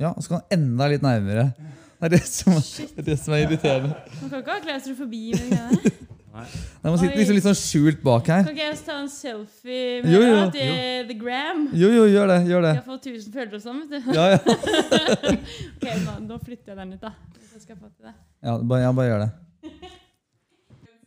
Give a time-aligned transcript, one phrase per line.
[0.00, 1.50] Ja, og så kan han enda litt nærmere.
[2.00, 3.92] Det er det som, det er, det som er irriterende.
[4.22, 6.06] Man kan ikke ha klaustrofobi med greiene der.
[6.30, 6.44] Nei,
[6.84, 8.44] Man sitter liksom litt sånn skjult bak her.
[8.46, 10.36] Kan ikke jeg ta en selfie med Jo, jo.
[10.38, 11.64] deg til The Gram?
[11.74, 12.38] Jo, jo, gjør det.
[12.52, 12.72] gjør det.
[12.78, 14.12] Jeg får 1000 følgere og sånn, vet du.
[14.18, 15.34] Ja, ja.
[15.74, 17.12] Ok, nå, nå flytter jeg den ut, da.
[17.34, 18.14] Hvis jeg skal få til det.
[18.46, 19.30] Ja, bare, ja, bare gjør det.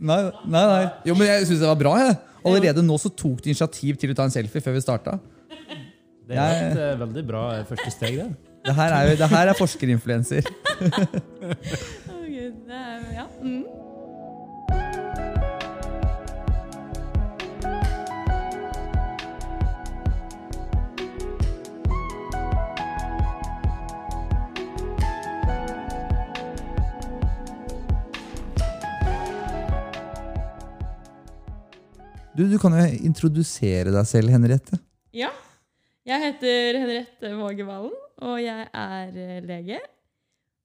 [0.03, 0.63] Nei, nei.
[0.75, 0.85] nei.
[1.07, 1.97] Jo, men jeg syns det var bra.
[2.03, 2.17] Jeg.
[2.43, 5.17] Allerede nå så tok du initiativ til å ta en selfie før vi starta.
[6.27, 6.97] Det er et jeg...
[6.99, 8.52] veldig bra eh, første steg, det.
[8.65, 10.45] Det her er, jo, det her er forskerinfluenser.
[10.47, 13.25] Å, Gud, det er, ja.
[13.43, 13.65] Mm.
[32.33, 34.79] Du, du kan jo introdusere deg selv, Henriette.
[35.15, 35.31] ja.
[36.03, 39.79] Jeg heter Henriette Våge Valen, og jeg er eh, lege.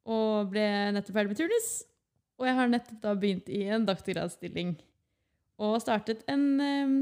[0.08, 0.64] Og ble
[0.96, 1.68] nettopp ferdig med turnus.
[2.38, 4.76] Og jeg har nettopp da begynt i en doktorgradsstilling.
[5.58, 6.98] Og startet en um,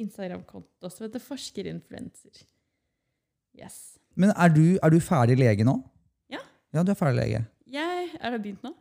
[0.00, 2.42] Instagram-konto som heter Forskerinfluenser.
[3.54, 3.96] Yes.
[4.18, 5.76] Men er du, er du ferdig lege nå?
[6.32, 6.42] Ja.
[6.74, 7.44] Ja, du er ferdig lege.
[7.70, 8.74] Jeg Er det begynt nå?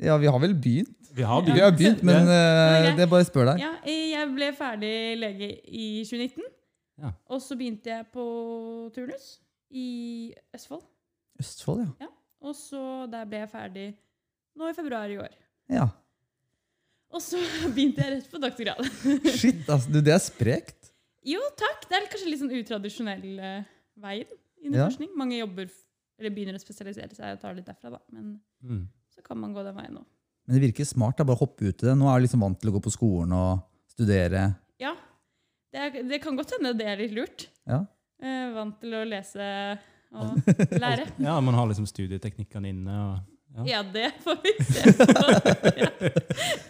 [0.00, 0.96] Ja, vi har vel begynt?
[1.12, 2.96] Vi har Vi har begynt, men Det greit.
[2.96, 3.60] det er bare spør deg.
[3.60, 6.44] Ja, jeg ble ferdig lege i 2019.
[7.00, 7.12] Ja.
[7.28, 8.24] Og så begynte jeg på
[8.94, 10.82] turnus i Østfold.
[11.40, 12.06] Østfold, ja.
[12.06, 12.10] ja.
[12.42, 12.80] Og så
[13.12, 13.88] der ble jeg ferdig
[14.56, 15.34] nå i februar i år.
[15.70, 15.88] ja.
[17.10, 17.40] Og så
[17.74, 18.86] begynte jeg rett på doktorgrad.
[19.40, 20.92] Shit, altså, du, det er sprekt.
[21.26, 21.88] Jo, takk.
[21.90, 23.64] Det er kanskje litt sånn utradisjonell uh,
[23.98, 24.30] veien
[24.62, 24.84] inn i Ja.
[24.86, 25.10] forskning.
[25.18, 25.66] Mange jobber,
[26.20, 28.00] eller begynner å spesialisere seg og tar litt derfra, da.
[28.14, 28.84] Men Mm.
[29.10, 30.04] så kan man gå den veien nå.
[30.46, 31.16] Men det virker smart.
[31.18, 31.96] da, Bare hoppe ut i det.
[31.98, 34.44] Nå er du liksom vant til å gå på skolen og studere.
[34.78, 34.94] Ja,
[35.74, 37.48] det, er, det kan godt hende det er litt lurt.
[37.66, 37.82] Ja.
[38.20, 39.46] Eh, vant til å lese
[40.12, 40.40] og
[40.80, 41.06] lære.
[41.26, 42.96] Ja, man har liksom studieteknikkene inne.
[43.06, 43.18] Og,
[43.56, 43.64] ja.
[43.78, 45.06] Ja, det får vi se på.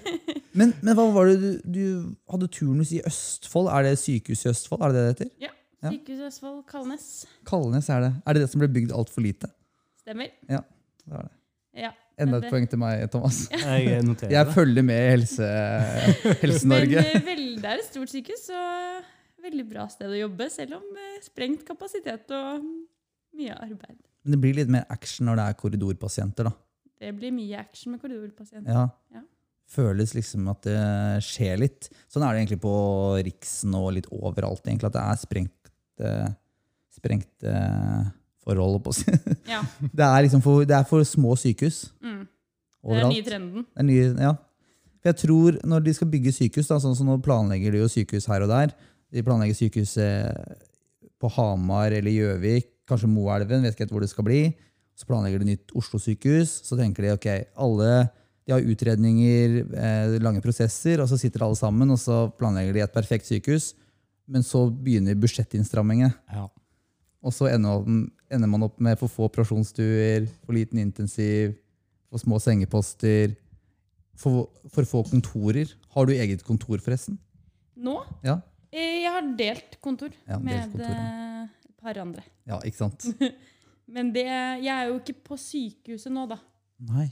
[0.53, 1.83] Men, men hva var det du, du
[2.29, 3.69] hadde turnus i Østfold?
[3.71, 4.83] Er det sykehus i Østfold?
[4.83, 5.29] Er det det det heter?
[5.47, 5.51] Ja.
[5.93, 7.05] Sykehus i Østfold, Kalnes.
[7.49, 8.11] Kalnes er det.
[8.27, 9.49] Er det det som ble bygd altfor lite?
[10.03, 10.33] Stemmer.
[10.51, 11.31] Det er det.
[11.87, 11.93] Ja.
[12.21, 13.39] Enda et det- poeng til meg, Thomas.
[13.71, 15.53] Jeg noterer Jeg følger med i Helse-
[16.27, 17.07] Men Helse-Norge.
[17.15, 19.07] eh, vel, det er et stort sykehus og
[19.43, 22.65] veldig bra sted å jobbe, selv om eh, sprengt kapasitet og
[23.37, 23.99] mye arbeid.
[24.25, 26.55] Men det blir litt mer action når det er korridorpasienter, da.
[27.01, 28.73] Det blir mye action med korridorpasienter.
[28.75, 28.89] Ja.
[29.15, 29.25] Ja.
[29.71, 30.81] Føles liksom at det
[31.25, 31.89] skjer litt.
[32.11, 32.75] Sånn er det egentlig på
[33.25, 36.15] Riksen og litt overalt, egentlig, at det er sprengte,
[36.93, 37.55] sprengte
[38.45, 38.83] forhold.
[38.85, 39.17] på å si.
[39.49, 39.63] Ja.
[39.97, 42.27] Det er liksom for, det er for små sykehus Mm.
[42.81, 43.65] Det er den nye trenden.
[43.69, 44.31] Det er nye, ja.
[45.01, 47.89] For jeg tror når de skal bygge sykehus, da, sånn som nå planlegger de jo
[47.93, 48.73] sykehus her og der.
[49.13, 50.57] De planlegger sykehus eh,
[51.21, 54.41] på Hamar eller Gjøvik, kanskje Moelven, vet ikke helt hvor det skal bli.
[54.99, 56.51] Så planlegger de nytt Oslo-sykehus.
[56.67, 57.29] Så tenker de ok,
[57.61, 57.91] alle
[58.47, 62.83] de har utredninger, eh, lange prosesser, og så sitter alle sammen og så planlegger de
[62.85, 63.73] et perfekt sykehus.
[64.31, 66.13] Men så begynner budsjettinnstrammingene.
[66.33, 66.47] Ja.
[67.21, 71.57] Og så ender, man- opp med for få operasjonsstuer, for liten intensiv,
[72.11, 73.35] for små sengeposter,
[74.17, 75.73] for, for få kontorer.
[75.95, 77.19] Har du eget kontor, forresten?
[77.77, 78.41] Nå Ja,
[78.71, 81.07] Jeg har delt kontor Ja, delt med kontor, ja.
[81.43, 82.23] eh, et par andre.
[82.47, 83.07] ja ikke sant?
[83.95, 84.27] Men det,
[84.63, 86.37] jeg er jo ikke på sykehuset nå, da.
[86.87, 87.09] Nei.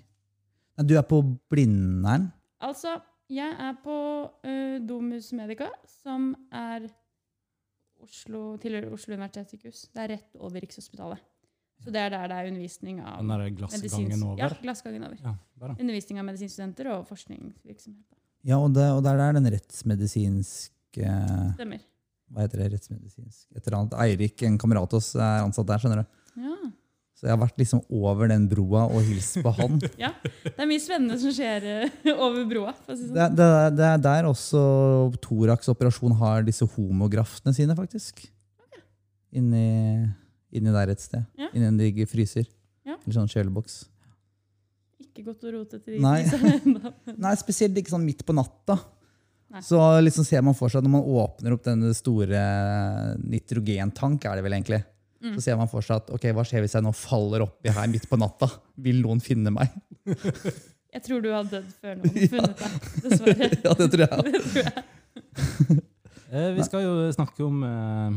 [0.79, 1.19] Men Du er på
[1.51, 2.29] Blindern?
[2.63, 3.97] Altså, jeg er på
[4.31, 5.67] uh, Domus Medica,
[5.99, 6.87] som er
[7.99, 9.89] Oslo, tilhører Oslo universitetssykehus.
[9.91, 11.19] Det er rett over Rikshospitalet.
[11.83, 14.39] Så det er der det er undervisning av Den der glassgangen over.
[14.41, 15.19] Ja, glassgangen over.
[15.23, 15.75] Ja, der.
[15.75, 18.07] Undervisning av medisinstudenter og forskningsvirksomhet.
[18.47, 20.78] Ja, og, det, og der er den rettsmedisinske
[21.55, 21.81] Stemmer.
[22.33, 22.73] Hva heter det?
[22.75, 23.47] rettsmedisinsk?
[23.57, 23.95] Et eller annet.
[24.05, 25.79] Eirik, en kamerat av oss, er ansatt der.
[25.81, 26.43] skjønner du.
[26.45, 26.57] Ja.
[27.19, 29.81] Så jeg har vært liksom over den broa og hilst på han.
[30.05, 30.13] ja.
[30.45, 32.75] Det er mye spennende som skjer eh, over broa.
[32.87, 33.37] Si det Det, sånn.
[33.41, 34.61] det, er- det er der også
[35.25, 38.23] Thorax operasjon har disse homograftene sine, faktisk.
[39.35, 40.07] Inni,
[40.57, 41.25] inni der et sted.
[41.37, 41.49] Ja.
[41.53, 42.47] Inni en digg fryser.
[42.89, 42.95] Ja.
[43.03, 43.81] Eller sånn kjøleboks.
[45.03, 46.23] Ikke godt å rote til de Nei.
[47.25, 48.79] Nei, spesielt ikke sånn midt på natta.
[49.49, 49.63] Nei.
[49.65, 52.41] Så liksom ser man for seg at når man åpner opp denne store
[53.25, 54.83] nitrogentank, er det vel egentlig,
[55.19, 55.33] Mm.
[55.35, 57.89] så ser man for seg at ok, hva skjer hvis jeg nå faller oppi her
[57.91, 58.47] midt på natta?
[58.79, 59.73] Vil noen finne meg?
[60.95, 63.49] Jeg tror du har dødd før noen har funnet deg, dessverre.
[63.67, 64.23] ja, det tror jeg.
[64.29, 65.83] Det tror jeg.
[66.31, 68.15] Eh, vi skal jo snakke om eh,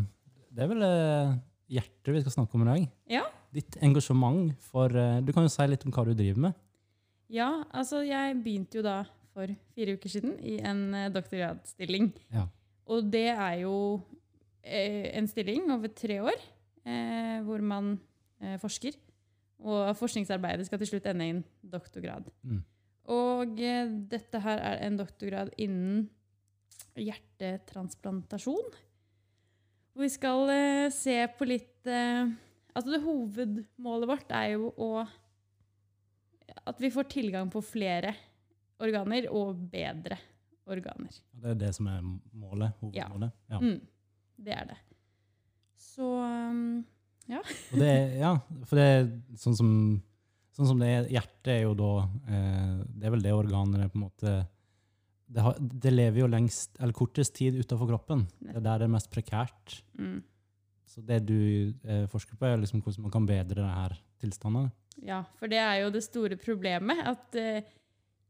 [0.55, 1.33] Det er vel eh,
[1.75, 2.85] hjertet vi skal snakke om i dag.
[3.17, 3.25] Ja.
[3.51, 6.55] Ditt engasjement for eh, Du kan jo si litt om hva du driver med.
[7.31, 8.99] Ja, altså jeg begynte jo da
[9.31, 12.11] for fire uker siden i en eh, doktorgradsstilling.
[12.33, 12.47] Ja.
[12.91, 13.75] Og det er jo
[14.63, 16.43] eh, en stilling over tre år,
[16.85, 17.95] eh, hvor man
[18.57, 18.95] forsker.
[19.61, 22.31] Og forskningsarbeidet skal til slutt ende i en doktorgrad.
[22.41, 22.63] Mm.
[23.13, 23.59] Og
[24.09, 26.07] dette her er en doktorgrad innen
[26.97, 28.73] hjertetransplantasjon.
[29.93, 30.49] Hvor vi skal
[30.95, 34.89] se på litt Altså det hovedmålet vårt er jo å
[36.65, 38.15] At vi får tilgang på flere
[38.81, 40.17] organer og bedre
[40.71, 41.17] organer.
[41.31, 42.77] Det er det som er målet?
[42.81, 43.35] Hovedmålet?
[43.51, 43.59] Ja.
[43.61, 43.79] Mm,
[44.45, 44.77] det er det.
[45.81, 46.79] Så um,
[47.31, 47.91] Og det,
[48.21, 48.35] ja,
[48.69, 49.05] for det er
[49.41, 49.69] sånn som,
[50.55, 51.91] sånn som det er, hjertet er jo da
[52.29, 54.33] eh, Det er vel det organet på en måte
[55.31, 58.25] det, har, det lever jo lengst, eller kortest tid utenfor kroppen.
[58.43, 59.77] Det er der det er mest prekært.
[59.95, 60.17] mm,
[60.91, 61.37] Så det du
[61.87, 64.73] eh, forsker på, er liksom hvordan man kan bedre det her tilstandene.
[65.07, 66.99] Ja, for det er jo det store problemet.
[67.07, 67.63] At eh,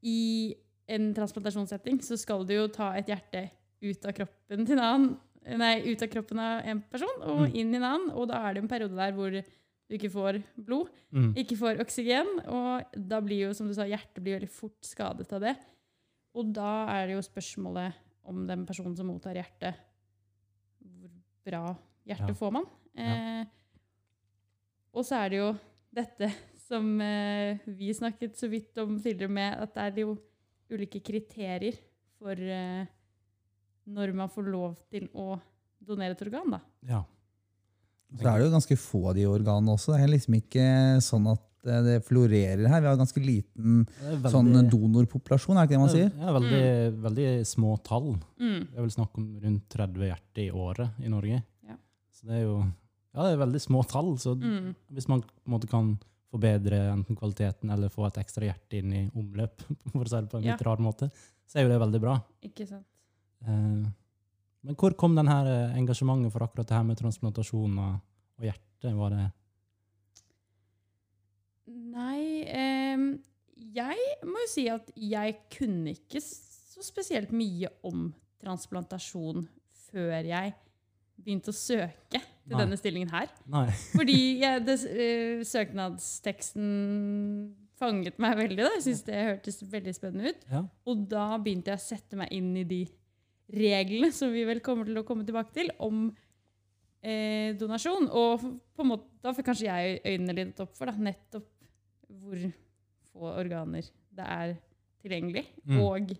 [0.03, 0.55] i
[0.91, 3.49] en transplantasjonssetting så skal du jo ta et hjerte
[3.81, 5.17] ut av kroppen til en annen,
[5.57, 7.55] nei, ut av kroppen av en person og Mm.
[7.55, 8.11] inn i en annen.
[8.11, 9.41] Og da er det en periode der hvor du
[9.97, 11.33] ikke får blod, Mm.
[11.35, 12.27] ikke får oksygen.
[12.47, 15.55] Og da blir jo, som du sa, hjertet blir veldig fort skadet av det.
[16.35, 17.93] Og da er det jo spørsmålet
[18.23, 19.75] om den personen som mottar hjertet,
[20.81, 21.09] hvor
[21.45, 21.77] bra
[22.07, 22.33] hjerte Ja.
[22.33, 22.65] får man?
[22.95, 23.45] Eh,
[24.93, 25.59] og så er det jo
[25.93, 26.31] dette
[26.71, 30.15] som eh, vi snakket så vidt om tidligere med, at det er jo
[30.71, 31.75] ulike kriterier
[32.21, 32.85] for eh,
[33.91, 35.33] når man får lov til å
[35.83, 36.59] donere et organ, da.
[36.87, 37.03] Ja.
[38.11, 39.93] Så er det jo ganske få av de organene også.
[39.95, 40.65] Det er liksom ikke
[41.03, 42.83] sånn at eh, det florerer her.
[42.83, 46.11] Vi har ganske liten veldig- sånn donorpopulasjon, er det ikke det man sier?
[46.19, 48.13] Ja, veldig, veldig små tall.
[48.39, 48.59] Mm.
[48.67, 51.41] Det er vel snakk om rundt 30 hjerter i året i Norge.
[51.67, 51.77] Ja.
[52.15, 52.55] Så det er jo
[53.11, 54.13] ja, det er veldig små tall.
[54.23, 54.73] Så Mm.
[54.95, 55.97] hvis man på en måte kan
[56.31, 60.31] forbedre enten kvaliteten eller få et ekstra hjerte inn i omløp, for å si det
[60.31, 60.55] på en Ja.
[60.55, 61.11] litt rar måte,
[61.47, 62.15] så er jo det veldig bra.
[62.47, 62.87] Ikke sant?
[63.43, 63.83] Eh,
[64.61, 67.99] men hvor kom denne eh, engasjementet for akkurat det her med transplantasjon og,
[68.39, 68.95] og hjerte?
[68.97, 69.27] Var det
[71.71, 73.03] Nei eh,
[73.75, 78.09] Jeg må jo si at jeg kunne ikke så spesielt mye om
[78.41, 79.43] transplantasjon
[79.91, 80.53] før jeg
[81.25, 82.59] begynte å søke til Nei.
[82.63, 83.29] denne stillingen her.
[83.51, 83.67] Nei.
[83.97, 86.65] Fordi ja, det, eh, søknadsteksten
[87.81, 88.57] fanget meg veldig.
[88.61, 88.71] da.
[88.77, 90.43] Jeg syntes det hørtes veldig spennende ut.
[90.51, 90.63] Ja.
[90.89, 92.81] Og da begynte jeg å sette meg inn i de
[93.51, 96.05] reglene som vi vel kommer til å komme tilbake til, om
[97.03, 98.07] eh, donasjon.
[98.11, 98.43] Og
[98.75, 101.47] på en måte, da fikk kanskje jeg øynene litt opp for da, nettopp
[102.21, 102.37] hvor
[103.11, 104.53] få organer det er
[105.01, 105.79] tilgjengelig, Mm.
[105.81, 106.11] og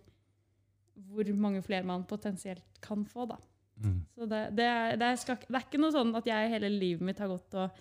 [1.12, 3.26] hvor mange flere man potensielt kan få.
[3.30, 3.38] da.
[3.82, 4.00] Mm.
[4.16, 7.06] Så det, det, er, det, er, det er ikke noe sånn at jeg hele livet
[7.08, 7.80] mitt har gått og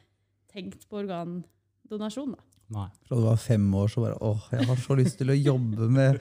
[0.50, 2.32] tenkt på organdonasjon.
[2.36, 2.46] da.
[2.70, 2.88] Nei.
[3.06, 5.88] Fra du var fem år, så bare åh, jeg har så lyst til å jobbe
[5.90, 6.20] med,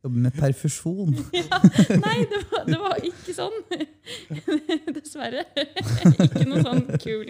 [0.00, 1.12] jobbe med perfusjon.
[2.06, 3.58] Nei, det var, det var ikke sånn.
[4.96, 5.44] Dessverre.
[6.24, 7.28] Ikke noe sånn kul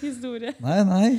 [0.00, 0.54] historie.
[0.64, 1.10] Nei, nei.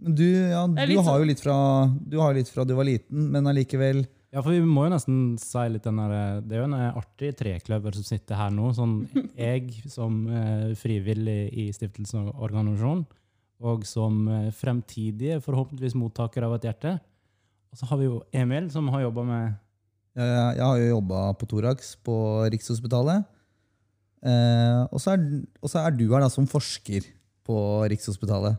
[0.00, 1.58] Men du, ja, er du har jo sånn- litt fra
[1.92, 4.04] du har litt fra du var liten, men allikevel
[4.34, 6.96] Ja, for vi må jo nesten si litt den der, Det er jo en eh,
[6.98, 8.72] artig trekløver som sitter her nå.
[8.74, 8.96] Sånn
[9.38, 13.04] jeg som eh, frivillig i stiftelsen og organisasjonen,
[13.62, 16.96] og som eh, fremtidige, forhåpentligvis mottaker av et hjerte.
[17.70, 19.44] Og så har vi jo Emil, som har jobba med
[20.18, 22.18] Jeg, jeg har jo jobba på Thorax på
[22.50, 23.30] Rikshospitalet.
[24.24, 25.24] Eh, og, så er,
[25.62, 27.06] og så er du her da som forsker
[27.46, 27.56] på
[27.92, 28.58] Rikshospitalet.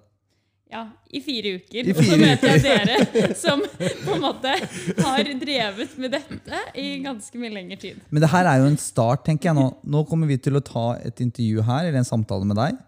[0.76, 0.82] Ja,
[1.16, 1.88] i fire uker.
[1.88, 4.52] I Og så møter jeg dere som på en måte
[5.00, 8.02] har drevet med dette i ganske mye lengre tid.
[8.12, 9.56] Men det her er jo en start, tenker jeg.
[9.56, 12.82] Nå, nå kommer vi til å ta et intervju her, eller en samtale med deg.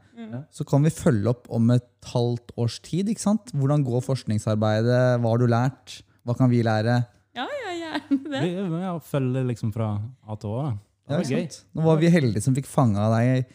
[0.52, 3.08] Så kan vi følge opp om et halvt års tid.
[3.14, 3.54] ikke sant?
[3.56, 5.22] Hvordan går forskningsarbeidet?
[5.24, 6.00] Hva har du lært?
[6.28, 6.98] Hva kan vi lære?
[7.38, 8.42] Ja, ja, gjerne det.
[8.42, 9.94] Vi ja, følger liksom fra
[10.28, 10.66] A til Å.
[11.08, 11.62] Det Ja, var ikke gøy.
[11.78, 13.46] Nå var vi heldige som fikk fanga deg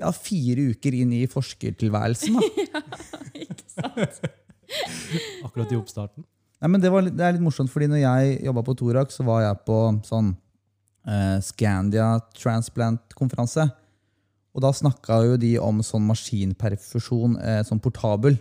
[0.00, 2.38] ja, fire uker inn i forskertilværelsen.
[2.38, 2.80] da.
[3.10, 3.13] Sant?
[5.46, 6.24] Akkurat i oppstarten.
[6.62, 9.18] Nei, men det, var, litt- det er litt morsomt, fordi når jeg jobba på Thorax,
[9.18, 10.30] så var jeg på sånn
[11.06, 13.66] eh, Scandia Transplant-konferanse.
[14.54, 18.38] Og da snakka jo de om sånn maskinperfusjon, eh, sånn portabel,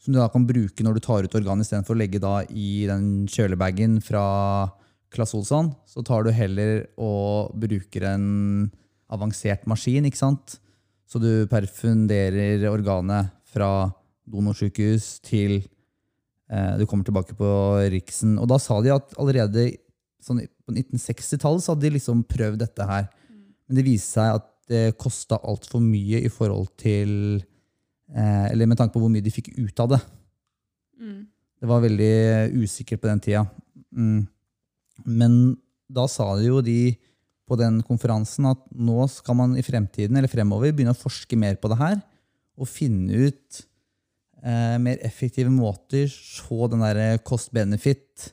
[0.00, 2.86] som du da kan bruke når du tar ut organ istedenfor å legge da i
[2.88, 4.22] den kjølebagen fra
[5.12, 5.74] Claes Olsson.
[5.84, 8.70] Så tar du heller og bruker en
[9.12, 10.56] avansert maskin, ikke sant?
[11.08, 13.90] Så du perfunderer organet fra
[14.30, 15.62] donorsykehus til
[16.48, 17.48] Eh, Du kommer tilbake på
[17.92, 18.38] Riksen.
[18.40, 19.70] Og da sa de at allerede
[20.24, 23.08] sånn, på 1960-tallet så hadde de liksom prøvd dette her.
[23.68, 27.40] Men det viste seg at det kosta altfor mye i forhold til
[28.12, 30.00] eh, Eller med tanke på hvor mye de fikk ut av det.
[30.98, 31.20] Mm.
[31.58, 32.16] Det var veldig
[32.62, 33.44] usikkert på den tida.
[33.92, 34.26] Mm.
[35.04, 35.56] Men
[35.88, 36.96] da sa de jo de
[37.48, 41.56] på den konferansen at nå skal man i fremtiden eller fremover begynne å forske mer
[41.60, 41.96] på det her.
[42.60, 43.67] Og finne ut
[44.78, 48.28] mer effektive måter så den der cost-benefit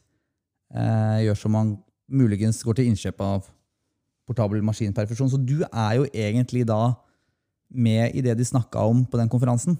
[0.75, 1.71] eh, gjør som man
[2.11, 3.47] muligens går til innkjøp av
[4.25, 5.31] portabel maskinperfusjon.
[5.33, 6.95] Så du er jo egentlig da
[7.69, 9.77] med i det de snakka om på den konferansen.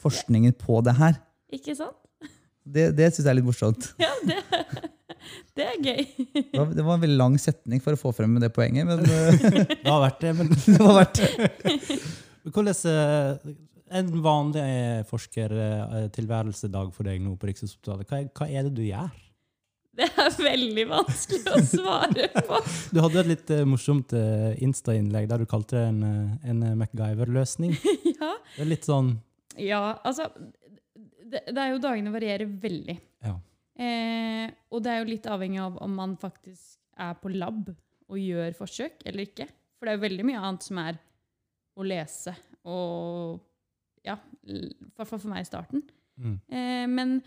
[0.00, 1.18] Forskningen på det her.
[1.52, 1.96] Ikke sant?
[2.64, 3.92] Det, det syns jeg er litt morsomt.
[4.00, 4.38] Ja, det,
[5.58, 6.04] det er gøy.
[6.32, 9.02] Det var, det var en veldig lang setning for å få frem det poenget, men
[9.04, 11.98] eh, Det har vært det, men det var verdt det.
[12.48, 13.52] hvordan eh,
[13.90, 19.10] en vanlig eh, forskertilværelsedag for deg nå på Rikshospitalet, hva, hva er det du gjør?
[20.00, 22.60] Det er veldig vanskelig å svare på.
[22.94, 26.62] Du hadde et litt eh, morsomt eh, Insta-innlegg der du kalte det en, eh, en
[26.68, 27.74] eh, MacGyver-løsning.
[28.20, 29.14] Ja, Det er litt sånn
[29.60, 30.26] ja altså
[31.30, 32.96] det, det er jo Dagene varierer veldig.
[33.24, 33.32] Ja.
[33.80, 38.18] Eh, og det er jo litt avhengig av om man faktisk er på lab og
[38.18, 39.46] gjør forsøk eller ikke.
[39.78, 40.98] For det er jo veldig mye annet som er
[41.78, 42.34] å lese
[42.68, 43.40] og
[44.06, 44.16] Ja,
[44.48, 44.62] i
[44.96, 45.82] hvert fall for meg i starten.
[46.16, 46.36] mm.
[46.48, 47.18] Eh, men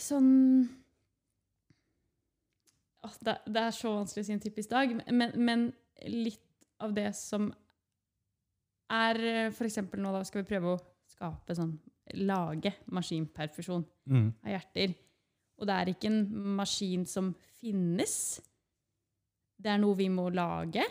[0.00, 0.30] sånn
[3.04, 5.64] Åh, det, det er så vanskelig å si en typisk dag, men, men
[6.08, 6.40] litt
[6.80, 7.50] av det som
[8.94, 10.80] er For eksempel nå da skal vi prøve å
[11.12, 11.74] skape sånn
[12.20, 14.26] Lage maskinperfusjon Mm.
[14.44, 14.90] av hjerter.
[15.56, 16.18] Og det er ikke en
[16.58, 17.30] maskin som
[17.62, 18.12] finnes.
[19.56, 20.82] Det er noe vi må lage.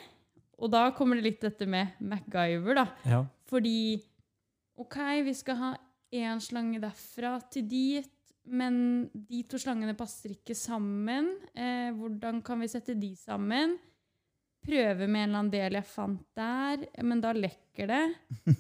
[0.58, 2.86] Og da kommer det litt dette med MacGyver, da.
[3.06, 3.20] Ja.
[3.46, 4.02] Fordi
[4.82, 5.72] OK, vi skal ha
[6.14, 8.10] én slange derfra til dit,
[8.44, 11.30] men de to slangene passer ikke sammen.
[11.56, 13.78] Eh, hvordan kan vi sette de sammen?
[14.64, 18.06] Prøve med en eller annen del jeg fant der, men da lekker det.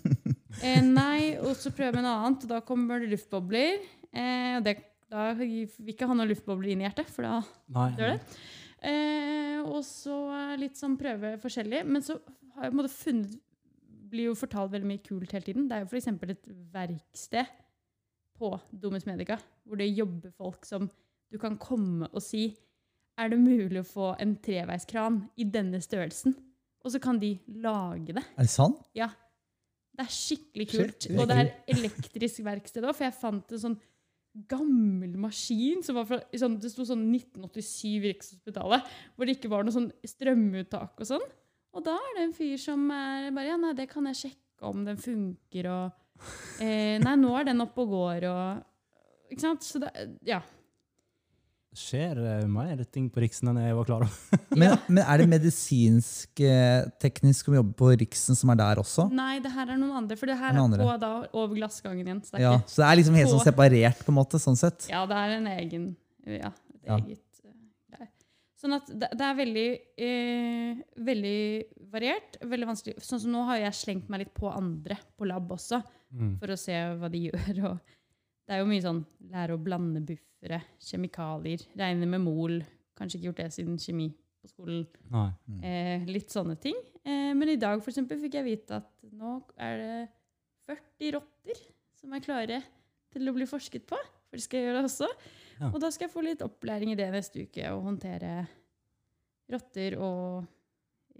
[0.61, 3.79] Eh, nei, og så prøve med en annet, og da kommer det luftbobler.
[4.13, 4.75] Eh, det,
[5.09, 7.39] da vil vi ikke ha noen luftbobler inn i hjertet, for da
[7.73, 7.87] Nei.
[7.97, 8.37] Gjør det?
[8.85, 10.19] Eh, og så
[10.61, 11.81] litt sånn prøve forskjellig.
[11.89, 12.19] Men så
[12.53, 13.33] har jeg på en måte funnet
[14.13, 15.67] blir jo fortalt veldig mye kult hele tiden.
[15.69, 16.09] Det er jo f.eks.
[16.29, 17.49] et verksted
[18.37, 20.87] på Domus Medica hvor det jobber folk som
[21.31, 22.51] du kan komme og si
[23.17, 26.33] Er det mulig å få en treveiskran i denne størrelsen?
[26.83, 28.23] Og så kan de lage det.
[28.33, 28.79] Er det sant?
[28.97, 29.11] Ja.
[29.93, 31.05] Det er skikkelig kult.
[31.05, 33.77] er Og det er elektrisk verksted òg, for jeg fant en sånn
[34.49, 39.65] gammel maskin som var fra sånn, Det sto sånn 1987 Rikshospitalet, hvor det ikke var
[39.65, 41.27] noe sånn strømuttak og sånn.
[41.73, 44.69] Og da er det en fyr som er bare Ja, nei, det kan jeg sjekke
[44.69, 49.65] om den funker, og eh, Nei, nå er den oppe og går, og Ikke sant?
[49.65, 49.89] Så det
[50.29, 50.41] Ja.
[51.73, 54.17] skjer eh, mer ting på Riksen enn jeg var klar over.
[54.61, 59.07] Men, men er det medisinsk eh, teknisk som jobber på Riksen, som er der også?
[59.09, 62.21] Nei, det her er noen andre, for det her er på da over glassgangen igjen.
[62.21, 64.37] Så det er Ja, ikke så det er liksom helt sånn separert, på en måte,
[64.45, 64.85] sånn sett?
[64.93, 65.89] Ja, det er en egen
[66.29, 66.99] Ja, et Ja.
[67.01, 67.32] eget.
[68.63, 69.65] Sånn at det, det er veldig,
[69.99, 71.39] eh, veldig
[71.91, 72.37] variert.
[72.47, 72.93] Veldig vanskelig.
[73.03, 75.81] Sånn som nå har jeg slengt meg litt på andre på lab også,
[76.13, 76.35] Mm.
[76.39, 77.59] for å se hva de gjør.
[77.71, 77.79] Og
[78.47, 78.99] det er jo mye sånn
[79.33, 82.59] lære å blande buffere, kjemikalier, regne med mol.
[82.95, 84.11] Kanskje ikke gjort det siden kjemi
[84.43, 84.83] på skolen.
[85.09, 85.63] Mm.
[85.63, 86.75] Eh, litt sånne ting.
[87.03, 90.09] Eh, men i dag for eksempel, fikk jeg vite at nå er det
[90.69, 91.63] 40 rotter
[91.99, 92.61] som er klare
[93.11, 93.97] til å bli forsket på.
[94.29, 95.09] For det skal jeg gjøre også.
[95.59, 95.69] Ja.
[95.71, 98.45] Og da skal jeg få litt opplæring i det neste uke, å håndtere
[99.53, 100.45] rotter og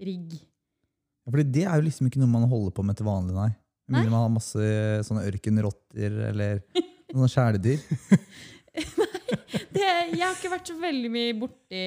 [0.01, 0.33] rigg.
[1.23, 3.51] Ja, fordi det er jo liksom ikke noe man holder på med til vanlig, nei.
[3.83, 4.01] Med Nei.
[4.01, 4.67] mindre man har masse
[5.09, 6.61] sånne ørkenrotter eller
[7.11, 7.83] sånne kjæledyr.
[9.73, 11.81] Det, jeg har ikke vært så veldig mye borti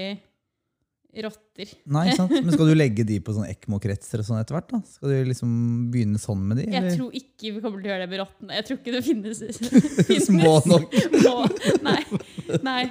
[1.25, 1.71] rotter.
[1.89, 2.33] Nei, sant?
[2.35, 4.69] Men skal du legge de på sånne ECMO-kretser og sånn etter hvert?
[4.75, 4.81] da?
[4.91, 5.51] Skal du liksom
[5.95, 6.67] begynne sånn med de?
[6.75, 8.59] Jeg tror ikke vi kommer til å gjøre det med rottene.
[8.59, 9.43] Jeg tror ikke det finnes,
[10.11, 10.97] finnes Små nok.
[11.17, 11.37] Små.
[11.87, 12.01] Nei.
[12.67, 12.83] Nei.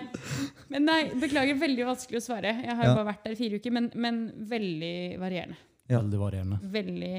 [0.72, 2.52] Men nei, beklager, veldig vanskelig å svare.
[2.64, 2.96] Jeg har jo Ja.
[3.00, 4.20] bare vært der i fire uker, men, men
[4.50, 5.58] veldig varierende.
[5.90, 6.00] Ja.
[6.02, 6.60] Veldig varierende.
[6.74, 7.14] Veldig,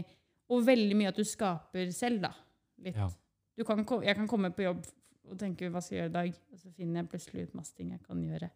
[0.51, 2.33] og veldig mye at du skaper selv, da.
[2.83, 2.97] Litt.
[2.99, 3.09] Ja.
[3.57, 4.83] Du kan, jeg kan komme på jobb
[5.31, 7.75] og tenke hva skal jeg gjøre i dag, og så finner jeg plutselig ut masse
[7.75, 8.51] ting jeg kan gjøre.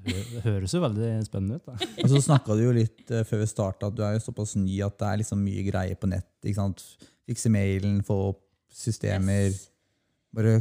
[0.00, 1.66] Det høres jo veldig spennende ut.
[1.66, 1.74] da.
[2.04, 4.54] Og så snakka du jo litt uh, før vi starta at du er jo såpass
[4.56, 6.30] ny at det er liksom mye greier på nett.
[6.40, 6.80] ikke sant?
[7.28, 8.40] Fikse mailen, få opp
[8.72, 9.50] systemer.
[9.50, 9.66] Yes.
[10.32, 10.54] Bare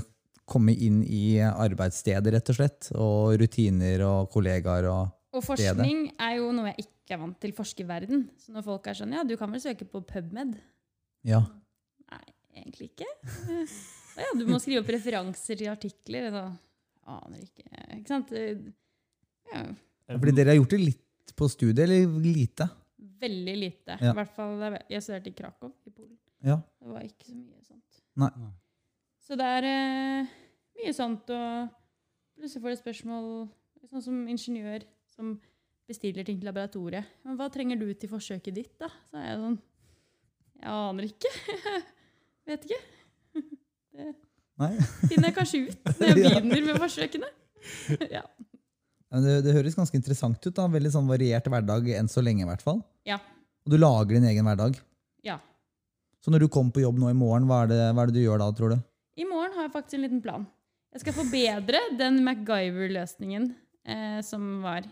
[0.50, 2.90] komme inn i arbeidsstedet, rett og slett.
[2.98, 7.54] Og rutiner og kollegaer og Og forskning er jo noe jeg ikke er vant til
[7.58, 8.24] forskerverden.
[8.42, 10.58] Så når folk er sånn, ja, du kan vel søke på PubMed?
[11.28, 11.44] Ja.
[12.10, 12.26] Nei,
[12.58, 13.08] egentlig ikke.
[14.20, 16.32] Å ja, du må skrive opp referanser til artikler.
[16.34, 16.46] Da.
[17.14, 17.66] Aner ikke.
[18.00, 18.34] Ikke sant?
[19.54, 19.64] Ja,
[20.12, 22.68] Fordi dere har gjort det litt på studiet, eller lite?
[23.20, 23.98] veldig lite.
[24.00, 24.12] Ja.
[24.12, 24.54] I hvert fall,
[24.90, 26.18] jeg- studerte i Krakow i Polen.
[26.44, 26.56] Ja.
[26.80, 28.02] Det var ikke så mye sånt.
[28.16, 28.30] Nei.
[28.38, 28.52] Nei.
[29.28, 30.28] Så det er eh,
[30.84, 31.70] mye sånt, og
[32.40, 33.32] plutselig får du spørsmål
[33.90, 34.84] Sånn som ingeniør
[35.16, 35.38] som
[35.90, 37.08] bestiller ting til laboratoriet.
[37.26, 38.90] Men hva trenger du til forsøket ditt, da?
[39.10, 39.56] Så er jeg sånn
[40.60, 41.32] Jeg aner ikke.
[42.52, 42.80] Vet ikke.
[43.96, 44.10] Det,
[44.60, 44.74] Nei?
[45.08, 47.32] Finner jeg kanskje ut når jeg begynner med forsøkene.
[48.12, 48.26] Ja.
[49.10, 50.54] Men Det, det høres ganske interessant ut.
[50.60, 50.68] da.
[50.76, 52.44] Veldig sånn variert hverdag enn så lenge.
[52.44, 52.84] i hvert fall.
[53.08, 53.18] Ja.
[53.66, 54.78] Og du lager din egen hverdag.
[55.26, 55.40] ja.
[56.20, 58.20] Så når du kommer på jobb nå i morgen, hva er det, hva er det
[58.20, 58.80] du gjør da, tror du?
[59.16, 60.44] I morgen har jeg faktisk en liten plan.
[60.90, 63.44] Jeg skal forbedre den MacGyver-løsningen
[63.86, 64.88] eh, som var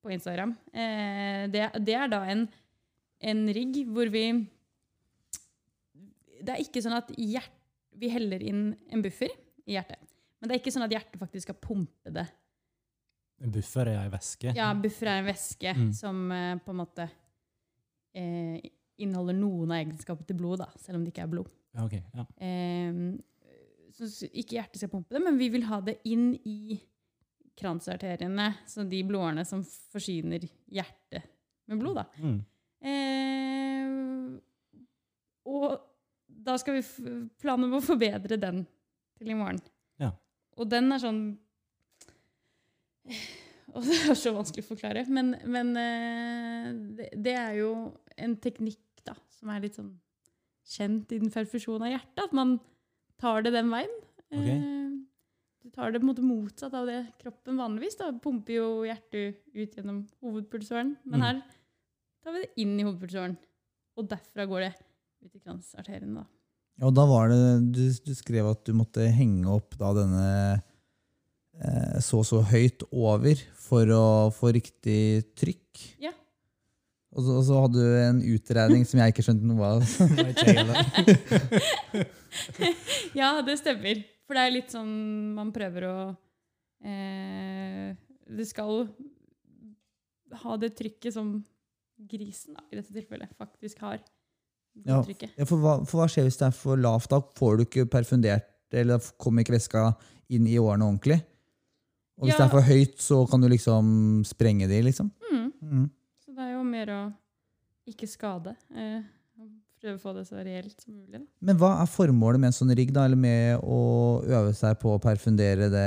[0.00, 0.54] på Instagram.
[0.72, 2.46] Eh, det, det er da en,
[3.20, 4.24] en rigg hvor vi
[6.40, 7.52] Det er ikke sånn at hjert,
[8.00, 9.28] vi heller inn en buffer
[9.68, 10.00] i hjertet.
[10.40, 12.24] Men det er ikke sånn at hjertet faktisk skal pumpe det.
[13.44, 14.54] En buffer er ei væske.
[14.56, 15.90] Ja, buffer er en væske Mm.
[15.96, 17.04] som eh, på en måte
[18.16, 18.56] eh,
[19.00, 21.52] inneholder noen av egenskapene til blod, da, selv om det ikke er blod.
[21.76, 22.24] Ja, ok, ja.
[24.30, 26.78] Ikke hjertet skal pumpe det, men vi vil ha det inn i
[27.60, 31.26] kransarteriene, så de blodårene som forsyner hjertet
[31.70, 32.00] med blod.
[32.00, 32.04] Da.
[32.22, 32.38] Mm.
[32.90, 33.88] Eh,
[35.50, 35.66] og
[36.26, 38.64] da skal vi planen plane om å forbedre den
[39.18, 39.60] til i morgen.
[40.00, 40.10] Ja.
[40.56, 41.22] Og den er sånn
[43.70, 47.68] Og det er så vanskelig å forklare, men, men eh, det, det er jo
[48.18, 49.92] en teknikk da, som er litt sånn
[50.66, 52.56] kjent innen perfusjon av hjertet, at man
[53.20, 53.92] tar det den veien.
[54.30, 54.56] Okay.
[54.56, 54.90] Eh,
[55.62, 57.98] du tar det på en måte motsatt av det kroppen vanligvis.
[58.00, 61.26] Da pumper jo hjertet ut gjennom hovedpulsåren, men Mm.
[61.26, 61.42] her
[62.24, 63.36] tar vi det inn i hovedpulsåren.
[63.98, 64.74] Og derfra går det
[65.26, 66.14] ut i kransarteriene.
[66.22, 66.26] da.
[66.86, 70.62] Og da var det, du, du skrev at du måtte henge opp da denne
[71.60, 75.82] eh, så så høyt over for å få riktig trykk.
[76.00, 76.12] Ja.
[77.10, 79.80] Og så, og så hadde du en utregning som jeg ikke skjønte noe av.
[83.18, 84.02] Ja, det stemmer.
[84.28, 84.90] For det er litt sånn
[85.34, 85.94] man prøver å
[86.86, 87.96] eh,
[88.30, 88.84] Du skal
[90.44, 91.32] ha det trykket som
[92.10, 93.98] grisen, da, i dette tilfellet, faktisk har.
[94.86, 95.00] Ja,
[95.34, 97.10] Ja, for, hva, for hva skjer hvis det er for lavt?
[97.10, 99.88] Da får du ikke perfundert, eller kommer ikke væska
[100.30, 101.18] inn i årene ordentlig.
[102.20, 102.44] Og hvis Ja.
[102.44, 105.10] det er for høyt, så kan du liksom sprenge de, liksom.
[105.32, 105.50] Mm.
[105.60, 105.90] Mm.
[106.70, 107.12] Så å gjøre å
[107.90, 108.52] ikke skade.
[108.76, 109.02] Eh,
[109.80, 111.18] prøve å få det så reelt som mulig.
[111.18, 111.26] Da.
[111.40, 113.04] Men hva er formålet med en sånn rigg, da?
[113.08, 113.78] Eller med å
[114.22, 115.86] øve seg på å perfundere det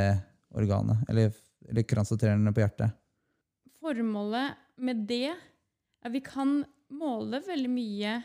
[0.58, 1.04] organet?
[1.10, 1.32] Eller,
[1.70, 2.92] eller kransarterene på hjertet?
[3.84, 5.38] Formålet med det er
[6.04, 8.18] at vi kan måle veldig mye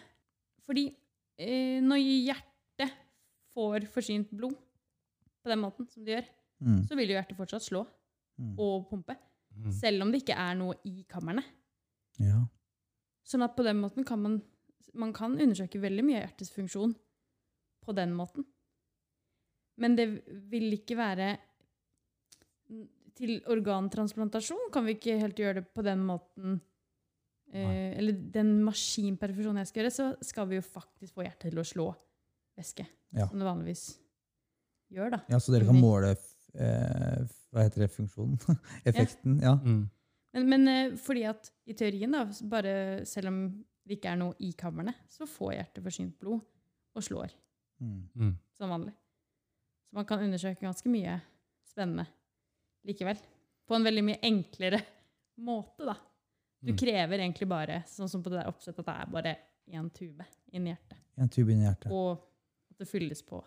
[0.68, 0.82] Fordi
[1.38, 2.90] eh, når hjertet
[3.54, 4.52] får forsynt blod
[5.42, 6.26] på den måten som det gjør,
[6.58, 6.80] Mm.
[6.88, 7.84] så vil jo hjertet fortsatt slå
[8.38, 8.56] Mm.
[8.58, 9.14] og pumpe.
[9.56, 9.70] Mm.
[9.72, 11.42] Selv om det ikke er noe i kamrene.
[12.22, 12.44] Ja.
[13.28, 14.38] Sånn at på den måten kan man,
[14.96, 16.94] man kan undersøke veldig mye av hjertets funksjon
[17.84, 18.46] på den måten.
[19.78, 20.08] Men det
[20.50, 21.36] vil ikke være
[23.18, 26.60] Til organtransplantasjon kan vi ikke helt gjøre det på den måten.
[27.50, 31.58] Eh, eller den maskinperfusjonen jeg skal gjøre, så skal vi jo faktisk få hjertet til
[31.58, 31.86] å slå
[32.58, 32.86] væske.
[33.16, 33.26] Ja.
[33.26, 33.82] Som det vanligvis
[34.94, 35.20] gjør, da.
[35.32, 37.90] ja, så dere kan måle eh, Hva heter det?
[37.96, 38.38] Funksjonen?
[38.88, 39.40] Effekten?
[39.42, 39.56] Ja.
[39.64, 39.88] Mm.
[40.38, 42.72] Men, men eh, fordi at i teorien, da, bare
[43.08, 43.40] selv om
[43.88, 46.40] det ikke er noe i kammerne, så får hjertet forsynt blod
[46.94, 47.34] og slår
[47.80, 48.08] Mm.
[48.18, 48.32] Mm.
[48.58, 48.90] som vanlig.
[49.86, 51.20] Så man kan undersøke ganske mye
[51.64, 52.06] spennende
[52.84, 53.16] likevel.
[53.68, 54.80] På en veldig mye enklere
[55.48, 55.94] måte, da.
[56.60, 56.78] Du Mm.
[56.80, 59.36] krever egentlig bare, sånn som på det der oppsettet, at det er bare
[59.70, 60.98] én tube inni hjertet.
[61.16, 61.92] En tube inn i hjertet.
[61.94, 62.18] Og
[62.72, 63.38] at det fylles på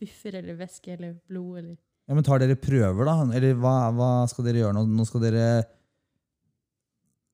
[0.00, 1.76] buffer eller væske eller blod eller
[2.08, 3.18] Ja, men Tar dere prøver, da?
[3.36, 4.86] Eller hva, hva skal dere gjøre nå?
[4.96, 5.44] Nå skal dere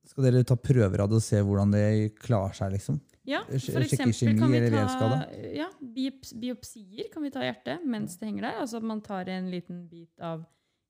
[0.09, 1.85] Skal dere ta prøver av det og se hvordan det
[2.23, 2.97] klarer seg, liksom?
[3.29, 5.09] Ja, for eksempel kan vi ta
[5.53, 8.63] ja, biopsier kan vi ta i hjertet mens det henger der.
[8.63, 10.47] Altså at man tar en liten bit av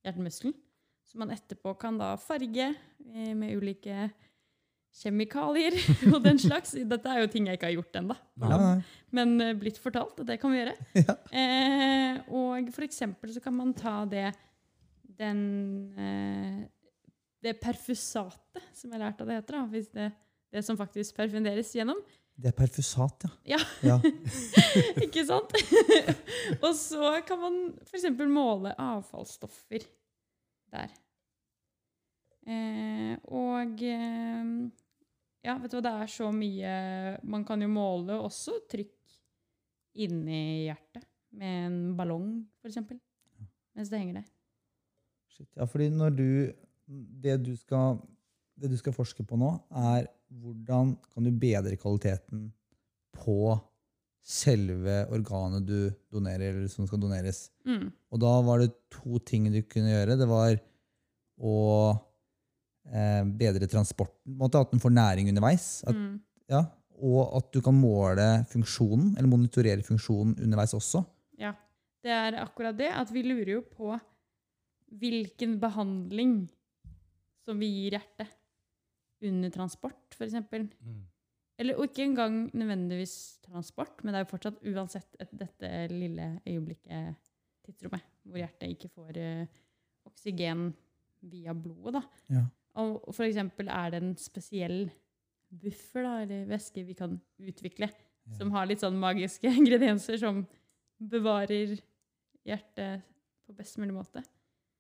[0.07, 0.55] hjertemuskelen.
[1.09, 4.11] Som man etterpå kan da farge eh, med ulike
[4.99, 5.77] kjemikalier
[6.13, 6.77] og den slags.
[6.79, 8.17] Dette er jo ting jeg ikke har gjort ennå,
[9.17, 10.77] men eh, blitt fortalt at det kan vi gjøre.
[11.09, 11.15] Ja.
[11.33, 14.31] Eh, og for eksempel så kan man ta det
[15.19, 15.41] den
[15.99, 16.67] eh,
[17.45, 19.59] det perfusatet, som jeg har lært at det heter.
[19.59, 20.09] da, hvis det,
[20.55, 22.01] det som faktisk perfunderes gjennom.
[22.39, 23.57] Det er perfusat, ja.
[23.57, 23.61] Ja.
[23.83, 23.97] ja.
[25.05, 25.55] Ikke sant?
[26.65, 28.07] og så kan man f.eks.
[28.31, 29.87] måle avfallsstoffer
[30.75, 30.93] der.
[32.49, 34.53] Eh, og eh,
[35.45, 36.71] ja, vet du hva, det er så mye
[37.29, 38.95] Man kan jo måle også trykk
[40.01, 41.05] inni hjertet
[41.37, 42.31] med en ballong,
[42.63, 42.79] f.eks.
[43.77, 44.31] Mens det henger der.
[45.35, 45.51] Shit.
[45.59, 46.29] Ja, fordi når du
[46.89, 47.99] det, du skal
[48.59, 50.09] det du skal forske på nå, er
[50.43, 52.49] hvordan kan du bedre kvaliteten
[53.17, 53.55] på
[54.29, 57.47] selve organet du donerer, eller som skal doneres.
[57.65, 57.87] Mm.
[58.13, 60.19] Og da var det to ting du kunne gjøre.
[60.21, 60.59] Det var
[61.39, 61.55] å
[62.91, 65.85] eh, bedre transporten, måte, at den får næring underveis.
[65.87, 66.19] At, Mm.
[66.51, 66.65] ja,
[66.99, 71.05] og at du kan måle funksjonen, eller monitorere funksjonen underveis også.
[71.39, 71.55] Ja.
[72.03, 73.97] det er akkurat det at vi lurer jo på
[74.99, 76.49] hvilken behandling
[77.49, 78.35] som vi gir hjertet
[79.29, 80.37] under transport, f.eks.
[80.53, 81.07] Mm.
[81.59, 86.29] Eller og ikke engang nødvendigvis transport, men det er jo fortsatt uansett et, dette lille
[86.47, 87.33] øyeblikket,
[87.67, 89.59] tidsrommet, hvor hjertet ikke får uh,
[90.09, 90.69] oksygen
[91.33, 91.99] via blodet.
[91.99, 92.37] Da.
[92.37, 92.45] Ja.
[92.79, 94.87] Og for eksempel er det en spesiell
[95.49, 97.91] buffer da, eller væske vi kan utvikle,
[98.37, 100.45] som har litt sånn magiske ingredienser som
[100.99, 101.79] bevarer
[102.47, 103.07] hjertet
[103.49, 104.23] på best mulig måte.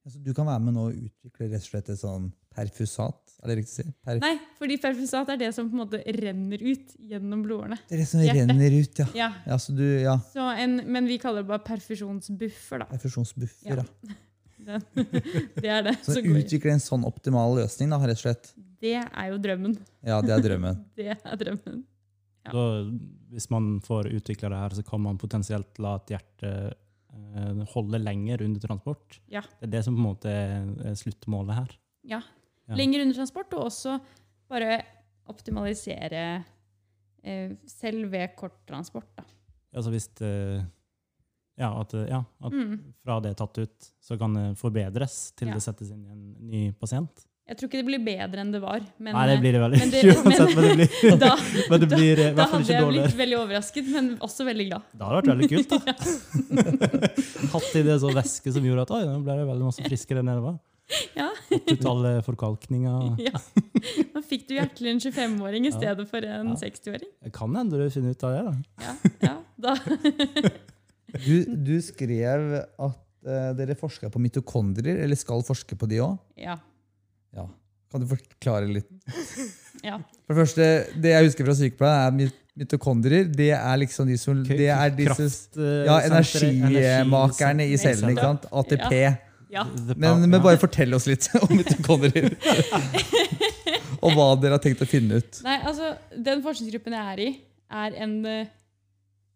[0.06, 3.24] Altså, du kan være med nå og utvikle rett og slett et sånn perfusat.
[3.38, 3.92] Er det riktig å si?
[4.02, 7.76] Per Nei, fordi perfusat er det som på en måte renner ut gjennom blodårene.
[7.86, 8.48] det er det som Hjertet.
[8.50, 9.06] renner ut, ja.
[9.14, 10.16] Ja, ja, så du, ja.
[10.32, 12.88] så en, men vi kaller det bare perfusjonsbuffer, da.
[12.94, 13.84] Perfusjonsbuffer, Ja.
[14.08, 14.16] ja.
[14.68, 14.82] Den,
[15.62, 15.92] det er det.
[16.04, 18.50] Så utvikle en sånn optimal løsning, da, rett og slett.
[18.82, 19.76] det er jo drømmen.
[20.04, 20.82] Ja, det er drømmen.
[20.98, 21.78] Det er drømmen.
[22.44, 22.52] Ja.
[22.52, 22.64] Da,
[23.32, 28.00] hvis man får utvikla det her, så kan man potensielt la et hjerte eh, holde
[28.02, 29.20] lenger under transport.
[29.30, 29.42] Ja.
[29.60, 31.72] Det er det som på en måte er sluttmålet her.
[32.08, 32.20] Ja.
[32.68, 32.76] Ja.
[32.76, 33.98] Lenger under transport, og også
[34.48, 34.82] bare
[35.28, 36.44] optimalisere
[37.24, 39.08] eh, selv ved kort transport.
[39.16, 39.24] Da.
[39.76, 40.64] Altså hvis det,
[41.58, 42.76] ja, at, ja, at Mm.
[43.04, 45.54] fra det er tatt ut, så kan det forbedres til Ja.
[45.54, 47.24] det settes inn i en ny pasient.
[47.48, 48.80] Jeg tror ikke det blir bedre enn det var.
[49.00, 51.30] Men, Nei, det blir det veldig ikke uansett, men det blir, eh, da,
[51.70, 53.06] men det blir da, i hvert fall hadde jeg dårligere.
[53.08, 54.82] blitt veldig overrasket, men også veldig glad.
[54.92, 56.58] Det hadde vært veldig kult, da.
[57.54, 60.20] Hatt i det så væske som gjorde at oi, nå ble det veldig masse friskere
[60.20, 60.58] enn det var.
[61.14, 61.28] Ja.
[61.48, 62.12] Fått ut alle.
[63.20, 63.40] Ja.
[64.14, 66.56] Da fikk du hjertelig en 25-åring i stedet for en Ja.
[66.62, 67.10] 60-åring.
[67.24, 68.44] Det kan hende du finner ut av det.
[68.46, 68.86] da.
[68.86, 68.94] Ja,
[69.28, 69.76] ja, da.
[71.08, 76.18] Du, du skrev at uh, dere forska på mitokondrier, eller skal forske på de òg.
[76.36, 76.58] Ja.
[77.32, 77.46] Ja.
[77.88, 78.90] Kan du forklare litt?
[79.84, 79.96] ja.
[80.26, 80.66] For det første,
[81.00, 83.24] Det jeg husker fra sykepleien, er mit- mitokondrier.
[83.32, 88.12] Det er liksom de som Det er disse Kraft, eh, ja, energimakerne i energi- cellen.
[88.12, 88.44] ikke sant?
[88.52, 88.94] ATP.
[89.52, 89.64] Ja.
[89.96, 92.34] Men, men bare fortell oss litt om mitokondrier.
[94.04, 95.40] Og hva dere har tenkt å finne ut.
[95.46, 97.28] Nei, altså, den forskningsgruppen jeg er i,
[97.78, 98.50] er en eh,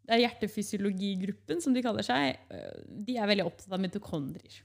[0.07, 2.37] Det er hjertefysiologigruppen, som de kaller seg.
[2.53, 2.77] Eh,
[3.09, 4.61] De er veldig opptatt av mitokondrier.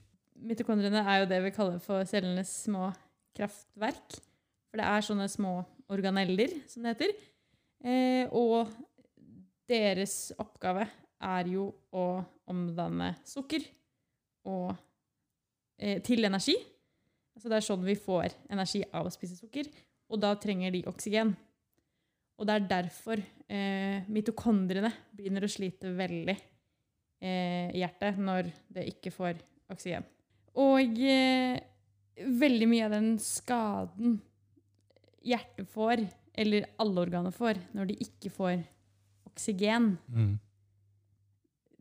[0.48, 2.92] Mitokondriene er jo det vi kaller for cellenes små
[3.38, 4.20] kraftverk.
[4.68, 5.56] For det er sånne små
[5.90, 7.14] organeller, som det heter.
[7.82, 8.70] Eh, og
[9.68, 10.86] deres oppgave
[11.24, 12.06] er jo å
[12.48, 13.64] omdanne sukker
[14.48, 14.72] og,
[15.78, 16.56] eh, til energi.
[17.36, 19.68] Altså det er sånn vi får energi av å spise sukker.
[20.10, 21.34] Og da trenger de oksygen.
[22.38, 28.86] Og det er derfor eh, mitokondriene begynner å slite veldig eh, i hjertet når det
[28.92, 29.38] ikke får
[29.74, 30.06] oksygen.
[30.58, 31.58] Og eh,
[32.18, 34.16] veldig mye av den skaden
[35.28, 36.02] hjertet får,
[36.38, 38.60] eller alle organer får, når de ikke får
[39.28, 40.38] oksygen, Mm.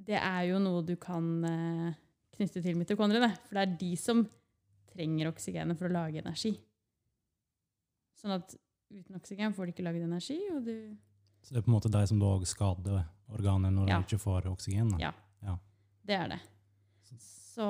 [0.07, 1.27] det er jo noe du kan
[2.37, 3.31] eh, knytte til mitokondriene.
[3.47, 4.23] For det er de som
[4.93, 6.53] trenger oksygenet for å lage energi.
[8.17, 8.55] Sånn at
[8.93, 10.95] uten oksygen får de ikke laget energi, og du
[11.43, 13.99] Så det er på en måte de som da òg skader organet når Ja.
[14.01, 14.99] de ikke får oksygen.
[14.99, 15.13] Ja.
[15.43, 15.57] Ja.
[16.05, 16.39] Det er det.
[17.57, 17.63] Så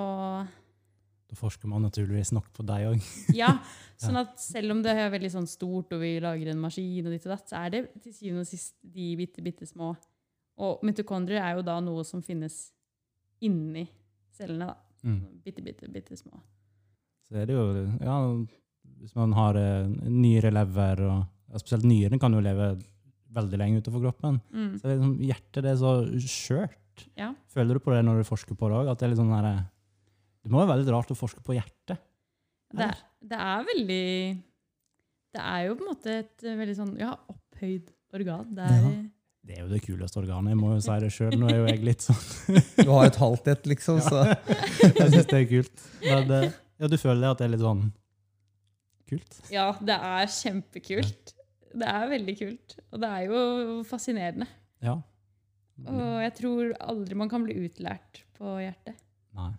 [1.28, 3.02] da forsker man naturligvis nok på deg òg.
[3.36, 3.60] ja.
[4.00, 7.12] Sånn at selv om det er veldig sånn stort, og vi lager en maskin, og
[7.12, 9.96] ditt og datt, så er det til syvende og sist de bitte, bitte små.
[10.58, 12.72] Og mitokondrier er jo da noe som finnes
[13.42, 13.88] inni
[14.38, 14.70] cellene.
[14.70, 15.08] da.
[15.08, 15.22] Mm.
[15.46, 16.40] Bitte, bitte, bitte små.
[17.28, 17.66] Så er det jo
[18.02, 18.18] ja,
[19.02, 22.74] Hvis man har uh, nyere lever og Spesielt nyrene kan jo leve
[23.38, 24.40] veldig lenge utenfor kroppen.
[24.52, 24.74] Mm.
[24.82, 25.94] Så liksom, hjertet det er så
[26.28, 27.06] skjørt.
[27.16, 27.30] Ja.
[27.54, 28.92] Føler du på det når du forsker på det òg?
[29.00, 29.62] Det sånn der,
[30.44, 32.02] Det må være veldig rart å forske på hjertet.
[32.76, 32.88] Det,
[33.24, 34.08] det er veldig
[35.38, 38.50] Det er jo på en måte et eh, veldig sånn ja, opphøyd organ.
[38.58, 38.96] Det er, Ja.
[39.48, 41.36] Det er jo det kuleste organet, jeg må jo si det sjøl.
[41.40, 44.02] Nå er jo jeg litt sånn Du har et halvt et, liksom.
[44.04, 44.26] Så.
[44.84, 45.86] Jeg syns det er kult.
[46.04, 46.40] Men det,
[46.82, 47.86] ja, du føler at det er litt sånn
[49.08, 49.38] kult?
[49.54, 51.32] ja, det er kjempekult.
[51.78, 52.76] Det er veldig kult.
[52.92, 53.46] Og det er jo
[53.88, 54.50] fascinerende.
[54.84, 54.98] Ja.
[55.88, 59.00] Og jeg tror aldri man kan bli utlært på hjertet.
[59.38, 59.54] Nei.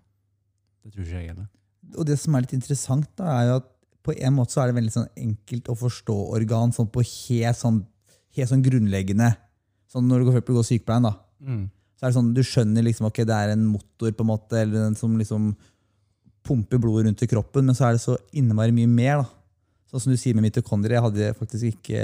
[0.85, 1.49] Det tror ikke jeg heller.
[1.97, 3.75] Og det som er litt interessant, da, er jo at
[4.05, 7.59] på en måte så er det veldig sånn enkelt å forstå organ sånn på helt
[7.59, 7.83] sånn,
[8.37, 9.33] helt sånn grunnleggende.
[9.89, 11.15] Sånn når du går, for går sykepleien, da.
[11.41, 11.65] Mm.
[11.99, 14.61] Så er det sånn, Du skjønner liksom, ok, det er en motor på en måte,
[14.61, 15.51] eller den som liksom
[16.47, 19.25] pumper blodet rundt i kroppen, men så er det så innmari mye mer.
[19.25, 19.29] da.
[19.89, 22.03] Sånn som du sier med mitokondrier, jeg hadde faktisk ikke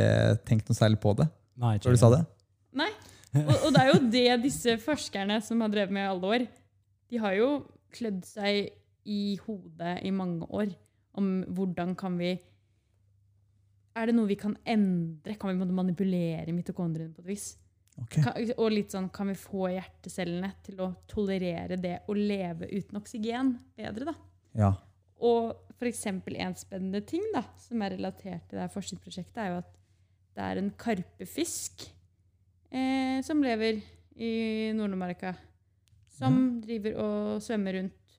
[0.49, 1.29] tenkt noe særlig på det.
[1.61, 2.23] Nei, ikke Før du sa det.
[2.75, 2.91] Nei.
[3.35, 6.47] Og, og det er jo det disse forskerne som har drevet med i alle år,
[7.11, 7.49] de har jo
[7.95, 8.71] klødd seg
[9.05, 10.73] i hodet i mange år
[11.19, 12.33] om hvordan kan vi
[13.95, 15.37] Er det noe vi kan endre?
[15.39, 17.45] Kan vi manipulere mitokondriene på et vis?
[18.03, 18.17] Ok.
[18.25, 22.99] Ka- Og litt sånn, kan vi få hjertecellene til å tolerere det å leve uten
[22.99, 24.15] oksygen bedre, da?
[24.59, 24.73] Ja.
[25.23, 29.59] Og eksempel en spennende ting da, som er relatert til det her forskningsprosjektet, er jo
[29.61, 29.73] at
[30.35, 31.85] det er en karpefisk
[32.73, 33.83] eh, som lever
[34.17, 35.35] i Nord-Amerika,
[36.09, 38.17] som driver og svømmer rundt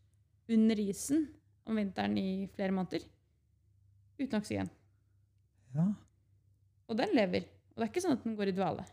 [0.54, 1.26] under isen
[1.66, 3.02] om vinteren i flere måneder
[4.22, 4.70] uten oksygen.
[5.76, 5.88] ja.
[6.88, 7.48] Og den lever.
[7.74, 8.86] Og det er ikke sånn at den går i dvale.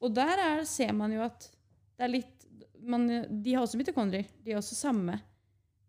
[0.00, 1.46] Og der er, ser man jo at
[1.98, 2.36] det er litt
[2.80, 4.28] man, De har også mitokondrier.
[4.40, 5.18] De har også samme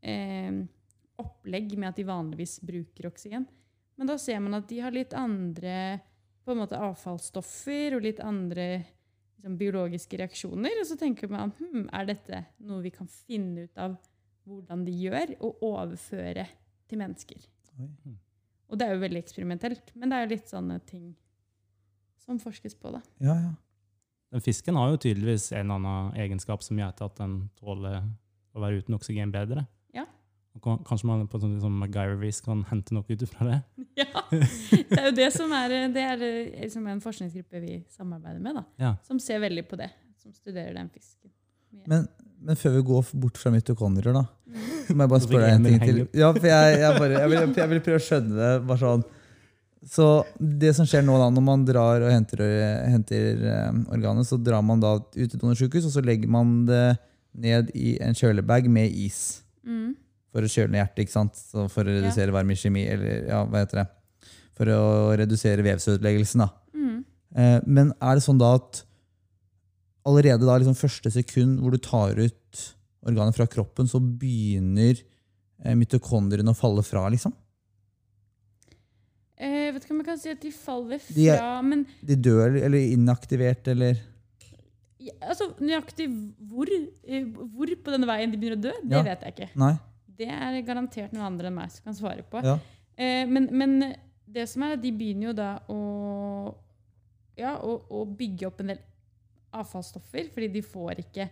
[0.03, 0.57] eh,
[1.21, 3.45] opplegg med at de vanligvis bruker oksygen.
[3.95, 6.01] Men da ser man at de har litt andre
[6.43, 10.81] på en måte avfallsstoffer og litt andre liksom, biologiske reaksjoner.
[10.81, 13.95] Og så tenker man hm, er dette noe vi kan finne ut av
[14.49, 16.47] hvordan de gjør, og overføre
[16.89, 17.43] til mennesker.
[17.79, 18.15] Oi.
[18.71, 21.11] Og det er jo veldig eksperimentelt, men det er jo litt sånne ting
[22.23, 22.93] som forskes på.
[22.95, 23.01] da.
[23.21, 23.51] Ja, ja.
[24.31, 27.97] Den fisken har jo tydeligvis en eller annen egenskap som gjør at den tåler
[28.55, 29.65] å være uten oksygen bedre.
[29.95, 30.05] Ja.
[30.55, 33.59] Og Kanskje man på sånn som MacGyver-vis kan hente noe ut fra det?
[34.01, 36.21] Ja, Det er jo det som er, det er
[36.63, 38.93] liksom en forskningsgruppe vi samarbeider med, da, Ja.
[39.07, 39.89] som ser veldig på det.
[40.21, 41.31] Som studerer den fisken.
[41.87, 42.07] Men,
[42.43, 44.97] men før vi går bort fra mitokondrier, da, Mm.
[44.97, 45.99] må jeg bare spørre deg en ting til.
[46.19, 48.49] Ja, for jeg, jeg, bare, jeg, vil, jeg vil prøve å skjønne det.
[48.67, 49.03] bare sånn.
[49.81, 50.05] Så
[50.37, 52.43] det som skjer nå da, når man drar og henter,
[52.85, 56.85] henter eh, organet, så drar man da ut til donorsykehus, og så legger man det
[57.31, 59.41] ned i en kjølebag med is.
[59.65, 59.95] Mm.
[60.31, 61.39] For å kjøle ned hjertet, ikke sant?
[61.39, 63.87] Så for å redusere i kjemi, eller ja, hva heter det?
[64.59, 64.83] For å
[65.17, 66.49] redusere vevsødeleggelsen, da.
[66.77, 66.97] Mm.
[67.35, 68.83] Eh, men er det sånn da at
[70.07, 72.65] allerede da liksom første sekund hvor du tar ut
[73.07, 77.33] organet fra kroppen, så begynner eh, mitokondriene å falle fra, liksom?
[79.41, 81.85] Eh, Jeg vet ikke om jeg kan si at de faller fra, De er- men
[82.05, 83.97] De dør eller inaktivert, eller
[85.01, 86.05] ja, altså, nøyaktig
[86.51, 89.01] hvor, eh, hvor på denne veien de begynner å dø, det Ja.
[89.07, 89.49] vet jeg ikke.
[89.57, 89.71] Nei?
[90.21, 92.43] Det er garantert noen andre enn meg som kan svare på.
[92.45, 92.59] Ja.
[92.97, 93.95] Eh, men, men
[94.29, 96.53] det som er, de begynner jo da å,
[97.35, 98.79] ja, å, å bygge opp en del
[99.57, 101.29] avfallsstoffer, fordi de får ikke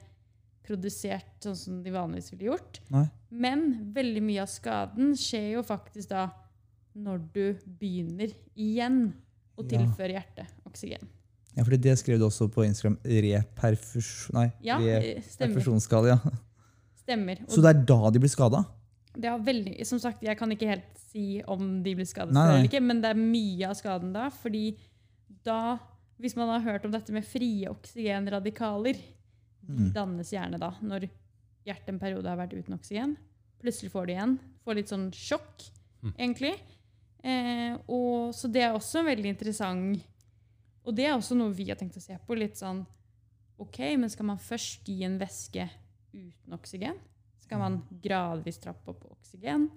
[0.65, 2.79] produsert sånn som de vanligvis ville gjort.
[2.89, 3.05] Nei.
[3.31, 6.25] Men veldig mye av skaden skjer jo faktisk da
[6.99, 7.43] når du
[7.79, 9.13] begynner igjen
[9.59, 11.07] å tilføre hjertet oksygen.
[11.57, 12.97] Ja, for det skrev du også på Instagram.
[13.03, 14.35] Reperfusjon...
[14.37, 16.13] Nei, Ja, eh, reperfusjonsskade.
[16.13, 16.19] Ja.
[17.01, 17.41] stemmer.
[17.47, 18.65] Og Så det er da de blir skada?
[19.19, 22.53] det veldig, som sagt, jeg kan ikke helt si om de blir skadet Nei, nei.
[22.59, 24.77] eller ikke, men det er mye av skaden da, fordi
[25.43, 25.77] da,
[26.21, 28.93] hvis man har hørt om dette med frie oksygenradikaler,
[29.65, 29.91] de Mm.
[29.93, 31.09] dannes gjerne da, når
[31.67, 33.17] hjertet en periode har vært uten oksygen.
[33.61, 34.37] Plutselig får det igjen.
[34.65, 35.67] Får litt sånn sjokk,
[36.03, 36.13] Mm.
[36.17, 36.53] egentlig.
[37.23, 39.99] Eh, og, så det er også veldig interessant.
[40.87, 42.37] Og det er også noe vi har tenkt å se på.
[42.37, 42.85] Litt sånn
[43.59, 45.67] OK, men skal man først gi en væske
[46.15, 46.95] uten oksygen?
[47.43, 49.67] Skal man gradvis trappe opp oksygen?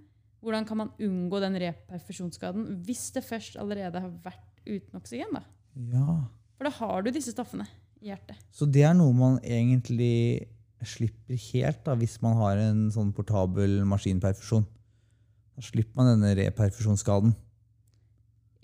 [0.43, 5.35] Hvordan kan man unngå den reperfusjonsskaden hvis det først allerede har vært uten oksygen?
[5.35, 5.43] da?
[5.93, 6.17] Ja.
[6.59, 7.67] For da har du disse stoffene
[8.03, 8.39] i hjertet.
[8.55, 10.49] Så det er noe man egentlig
[10.83, 14.67] slipper helt da, hvis man har en sånn portabel maskinperfusjon.
[15.57, 17.35] Da slipper man denne reperfusjonsskaden.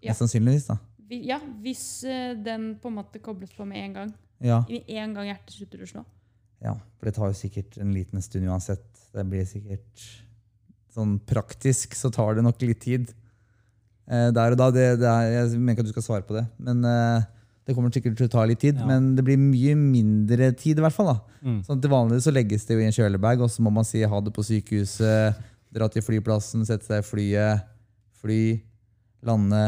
[0.03, 0.13] Ja.
[0.13, 0.79] Mest sannsynligvis, da.
[1.11, 4.15] Ja, hvis eh, den på en måte kobles på med en gang.
[4.45, 4.63] Ja.
[4.69, 6.05] Med en gang hjertet slutter å slå.
[6.63, 8.85] ja, for det tar jo sikkert en liten stund uansett.
[9.15, 10.05] Det blir sikkert
[10.95, 13.11] sånn praktisk så tar det nok litt tid.
[14.09, 16.37] Eh, der og da, det, det er, Jeg mener ikke at du skal svare på
[16.39, 17.27] det, men eh,
[17.69, 18.79] det kommer sikkert til å ta litt tid.
[18.81, 18.87] Ja.
[18.89, 21.13] Men det blir mye mindre tid, i hvert fall.
[21.13, 21.19] da.
[21.45, 21.59] Mm.
[21.67, 24.01] Sånn, til vanlig så legges det jo i en kjølebag, og så må man si
[24.01, 25.43] ha det på sykehuset,
[25.75, 27.67] dra til flyplassen, sette seg i flyet,
[28.21, 28.43] fly,
[29.27, 29.65] lande,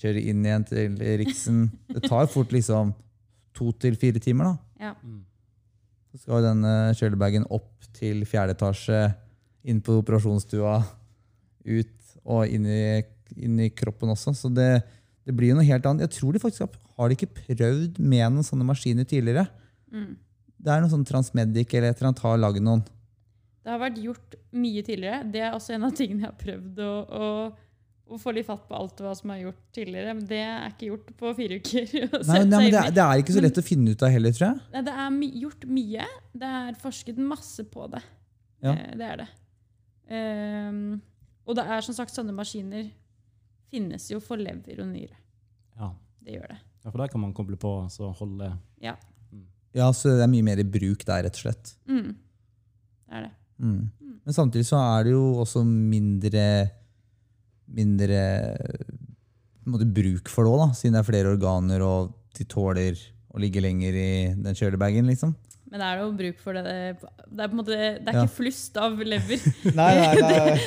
[0.00, 1.64] kjøre inn igjen til Riksen.
[1.94, 2.94] Det tar fort liksom
[3.56, 4.52] to til fire timer.
[4.52, 4.86] da.
[4.90, 4.94] Ja.
[5.02, 5.24] Mm.
[6.10, 9.02] Så skal jo den eh, kjølebagen opp til fjerde etasje,
[9.68, 10.78] inn på operasjonsstua,
[11.68, 13.02] ut og inn i,
[13.36, 14.32] inn i kroppen også.
[14.36, 14.80] Så det,
[15.26, 16.08] det blir jo noe helt annet.
[16.08, 19.46] Jeg tror de faktisk har, de ikke prøvd med noen sånne maskiner tidligere.
[19.92, 20.14] Mm.
[20.60, 22.82] Det er noe sånn Transmedic eller et eller annet har lagd noen.
[23.70, 25.26] Det har vært gjort mye tidligere.
[25.30, 27.26] Det er også en av tingene jeg har prøvd å, å,
[28.10, 30.14] å få litt fatt på alt hva som er gjort tidligere.
[30.18, 31.84] Men det er ikke gjort på fire uker.
[31.94, 34.34] Nei, nei, men det, er, det er ikke så lett å finne ut av heller,
[34.34, 34.64] tror jeg.
[34.74, 36.08] Nei, det er my gjort mye.
[36.42, 38.02] Det er forsket masse på det.
[38.66, 38.74] Ja.
[38.74, 39.28] Eh, det er det.
[40.10, 40.82] Um,
[41.46, 42.90] og det er som sagt sånne maskiner
[43.70, 45.14] finnes jo for lever og nyre.
[45.78, 45.92] Ja.
[46.26, 46.58] Det gjør det.
[46.58, 48.50] ja, for der kan man koble på og holde
[48.82, 48.98] Ja.
[49.70, 51.76] Ja, så det er mye mer i bruk der, rett og slett.
[51.86, 52.16] Mm.
[52.18, 53.36] Det er det.
[53.60, 53.90] Mm.
[54.24, 56.44] Men samtidig så er det jo også mindre
[57.70, 58.20] mindre
[59.70, 62.98] måte, bruk for det òg, siden det er flere organer, og de tåler
[63.30, 65.36] å ligge lenger i den kjølebagen, liksom.
[65.70, 68.16] Men det er det jo bruk for det Det er på en måte, det er
[68.16, 68.24] Ja.
[68.24, 69.44] ikke flust av lever.
[69.78, 70.58] Nei, nei, nei.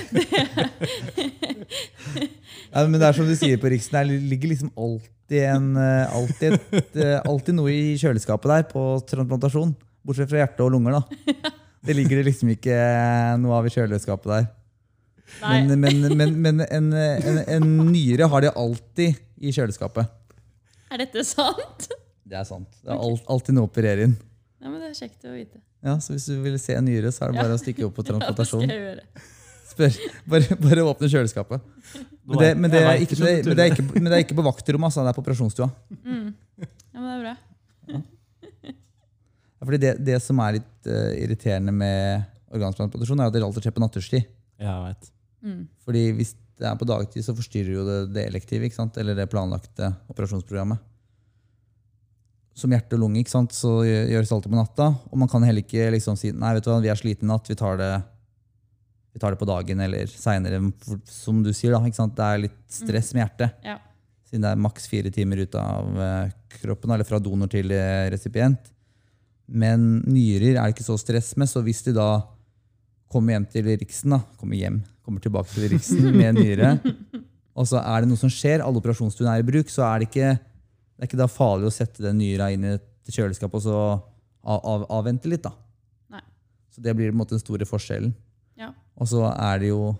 [2.71, 6.15] ja, men det er som du sier på Riksen, det ligger liksom alltid, en, eh,
[6.15, 9.75] alltid, et, eh, alltid noe i kjøleskapet der på transplantasjon.
[10.07, 11.03] Bortsett fra hjerte og lunger, da.
[11.83, 12.75] Det ligger det liksom ikke
[13.43, 14.45] noe av i kjøleskapet der.
[15.41, 20.07] Men, men, men, men en, en, en nyre har de alltid i kjøleskapet.
[20.93, 21.89] Er dette sant?
[22.23, 22.69] Det er sant.
[22.83, 24.15] Det er alt, alltid noe å operere inn.
[24.63, 25.59] Ja, men Det er kjekt å vite.
[25.83, 27.97] Ja, så hvis du vil se en nyre, så er det bare å stikke opp
[27.97, 29.25] på Ja, det skal jeg gjøre.
[29.73, 29.97] Spør,
[30.29, 31.65] bare, bare åpne kjøleskapet.
[32.23, 34.45] Men det, men, det er ikke, men, det, er ikke, men det er ikke på
[34.45, 35.03] vaktrommet, altså.
[35.03, 35.67] Det er på operasjonsstua.
[36.05, 36.27] Mm.
[36.63, 38.03] Ja, men det er bra.
[39.63, 42.23] Fordi det, det som er litt uh, irriterende med
[42.53, 44.31] organtransplantasjon, er at det alltid skjer på nattestid.
[44.61, 45.11] Ja, jeg vet.
[45.43, 45.61] Mm.
[45.83, 48.97] Fordi hvis det er på dagtid, så forstyrrer jo det det elektive, ikke sant?
[49.01, 50.81] eller det planlagte operasjonsprogrammet.
[52.53, 53.55] Som hjerte og lunge, ikke sant?
[53.57, 54.89] så gjøres det alltid på natta.
[55.09, 57.31] Og man kan heller ikke liksom si nei, vet du hva, vi er slitne i
[57.31, 57.93] natt, vi tar det,
[59.15, 60.61] vi tar det på dagen eller seinere.
[61.09, 61.81] Som du sier, da.
[61.81, 62.13] Ikke sant?
[62.19, 63.57] Det er litt stress med hjertet.
[63.65, 63.79] Ja.
[64.29, 68.07] Siden det er maks fire timer ut av eh, kroppen, eller fra donor til eh,
[68.13, 68.69] resipient.
[69.47, 72.07] Men nyrer er det ikke så stress med, så hvis de da
[73.11, 76.77] kommer hjem til Riksen, da, kommer hjem, kommer tilbake til Riksen med nyre,
[77.53, 80.09] og så er det noe som skjer, alle operasjonsstuene er i bruk, så er det
[80.09, 83.65] ikke, det er ikke da farlig å sette den nyra inn i et kjøleskap og
[83.65, 85.43] så av, av, avvente litt.
[85.45, 85.53] da.
[86.13, 86.23] Nei.
[86.73, 88.15] Så det blir på en måte den store forskjellen.
[88.59, 88.71] Ja.
[88.97, 89.93] Og så er det jo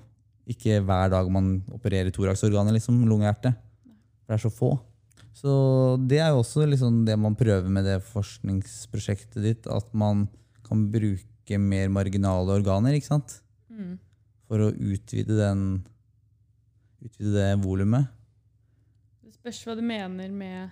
[0.49, 3.53] ikke hver dag man opererer thoraxorganet, liksom, lunge og hjerte.
[4.23, 4.73] For det er så få.
[5.33, 5.53] Så
[6.09, 10.27] det er jo også liksom det man prøver med det forskningsprosjektet ditt, at man
[10.65, 13.39] kan bruke mer marginale organer, ikke sant?
[13.73, 13.97] Mm.
[14.47, 15.65] For å utvide den
[17.03, 18.07] utvide det volumet.
[19.23, 20.71] Det spørs hva du mener med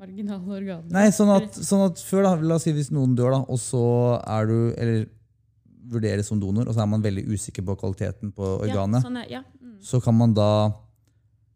[0.00, 0.92] marginale organer.
[0.94, 3.60] Nei, sånn at, sånn at før, da, la oss si hvis noen dør, da, og
[3.60, 3.82] så
[4.22, 5.10] er du Eller
[5.92, 9.02] vurderes som donor, og så er man veldig usikker på kvaliteten på organet.
[9.02, 9.42] Ja, sånn er, ja.
[9.58, 9.76] Mm.
[9.82, 10.70] så kan man da,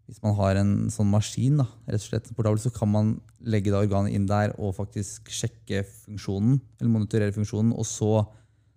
[0.07, 3.73] hvis man har en sånn maskin, da, rett og slett portabel, så kan man legge
[3.73, 8.21] det organet inn der og faktisk sjekke funksjonen, eller monitorere funksjonen, og så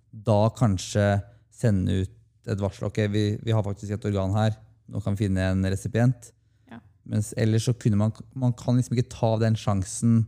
[0.09, 1.05] da kanskje
[1.53, 2.87] sende ut et varsel.
[2.89, 4.57] Ok, vi, vi har faktisk et organ her,
[4.89, 6.31] nå kan vi finne en resipient.
[6.71, 6.81] Ja.
[7.09, 10.23] Mens ellers så kunne man, man kan liksom ikke ta den sjansen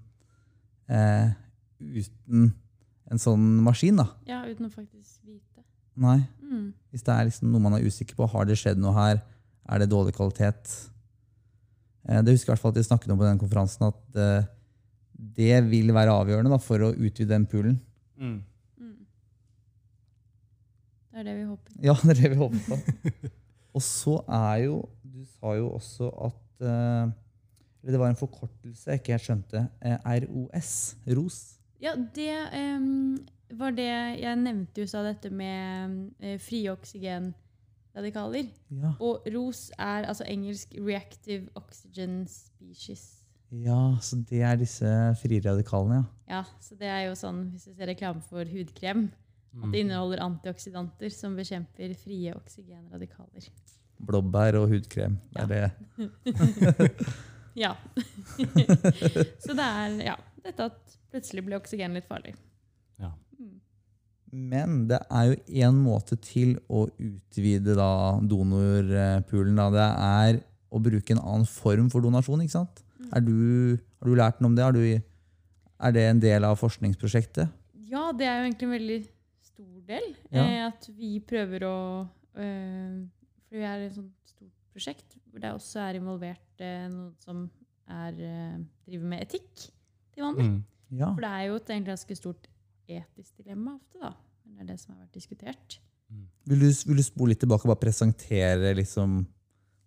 [0.86, 1.34] eh,
[1.82, 2.52] uten
[3.12, 4.12] en sånn maskin, da.
[4.30, 5.66] ja, uten å faktisk vite.
[6.00, 6.22] Nei.
[6.46, 6.70] Mm.
[6.94, 9.26] Hvis det er liksom noe man er usikker på, har det skjedd noe her,
[9.72, 10.91] er det dårlig kvalitet?
[12.08, 14.22] Eh, Det husker jeg i hvert fall at de snakket om på den konferansen, at
[14.22, 14.50] eh,
[15.38, 17.78] det vil være avgjørende da, for å utvide den poolen.
[18.18, 18.40] Mm.
[21.12, 21.74] Det er det vi håper.
[21.84, 23.32] Ja, det er det vi håper på.
[23.72, 27.12] Og så er jo Du sa jo også at eh,
[27.82, 29.62] eller Det var en forkortelse jeg ikke helt skjønte.
[29.82, 30.74] ROS.
[31.10, 31.38] ROS.
[31.82, 32.36] Ja, det
[32.78, 33.16] um,
[33.58, 33.88] var det
[34.22, 36.70] Jeg nevnte jo sa dette med frie
[37.92, 38.50] oksygenradikaler.
[38.72, 38.94] Ja.
[39.00, 43.24] Og ROS er altså engelsk Reactive Oxygen Species.
[43.52, 44.88] ja, så det er disse
[45.22, 45.96] frie radikalene,
[46.28, 46.38] ja.
[46.38, 49.12] Ja, så det er jo sånn, Hvis du ser reklame for hudkrem,
[49.52, 53.50] at det inneholder antioksidanter som bekjemper frie oksygenradikaler.
[54.00, 55.18] Blåbær og hudkrem.
[55.34, 56.92] Det er det.
[57.54, 57.76] Ja.
[59.44, 62.32] så det er ja, dette at plutselig ble oksygen litt farlig.
[64.32, 67.92] Men det er jo én måte til å utvide da
[68.24, 69.60] donorpoolen.
[69.60, 69.68] Da.
[69.76, 70.42] Det er
[70.72, 72.44] å bruke en annen form for donasjon.
[72.46, 72.84] ikke sant?
[73.12, 74.66] Er du, har du lært noe om det?
[74.66, 75.42] Er, du,
[75.88, 77.52] er det en del av forskningsprosjektet?
[77.92, 79.00] Ja, det er jo egentlig en veldig
[79.50, 80.08] stor del.
[80.32, 80.46] Ja.
[80.46, 81.78] Eh, at vi prøver å
[82.40, 83.02] eh,
[83.50, 87.46] For vi er et sånt stort prosjekt hvor det også er involvert eh, noen som
[87.92, 89.68] er, eh, driver med etikk
[90.16, 90.48] til vanlig.
[90.48, 90.60] Mm.
[91.02, 91.12] Ja.
[91.12, 92.51] For det er jo et egentlig ganske stort
[93.00, 94.14] etisk dilemma ofte, da.
[94.44, 95.80] Men Det er det som har vært diskutert.
[96.50, 99.22] Vil, du, vil du spole litt tilbake og bare presentere liksom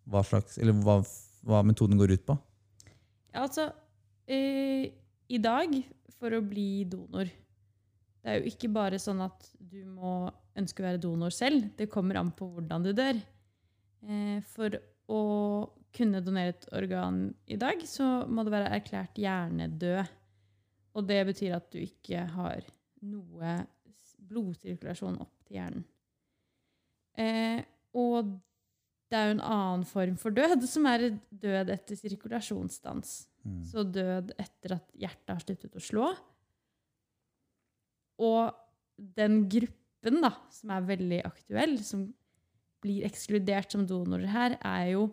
[0.08, 1.00] hva, slags, eller hva,
[1.44, 2.36] hva metoden går ut på?
[3.34, 3.68] Ja, altså
[4.30, 4.88] eh,
[5.28, 5.74] I dag,
[6.14, 10.86] for å bli donor Det er jo ikke bare sånn at du må ønske å
[10.86, 11.66] være donor selv.
[11.76, 13.18] Det kommer an på hvordan du dør.
[14.06, 14.78] Eh, for
[15.10, 15.22] å
[15.94, 20.14] kunne donere et organ i dag, så må det være erklært hjernedød.
[20.94, 22.64] Og det betyr at du ikke har
[23.04, 23.58] noe
[24.24, 25.84] blodsirkulasjon opp til hjernen.
[27.20, 27.60] Eh,
[27.94, 28.32] og
[29.10, 33.14] det er jo en annen form for død, som er død etter sirkulasjonsstans.
[33.44, 33.60] Mm.
[33.68, 36.08] Så død etter at hjertet har sluttet å slå.
[38.24, 38.54] Og
[39.18, 42.08] den gruppen da, som er veldig aktuell, som
[42.84, 45.06] blir ekskludert som donorer her, er jo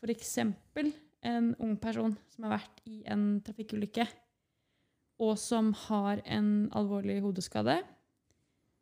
[0.00, 0.34] f.eks.
[0.40, 4.06] en ung person som har vært i en trafikkulykke.
[5.20, 7.76] Og som har en alvorlig hodeskade.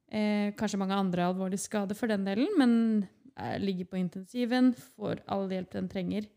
[0.09, 2.73] Eh, kanskje mange andre alvorlige skader for den delen, men
[3.35, 6.29] eh, ligger på intensiven, får all hjelp den trenger.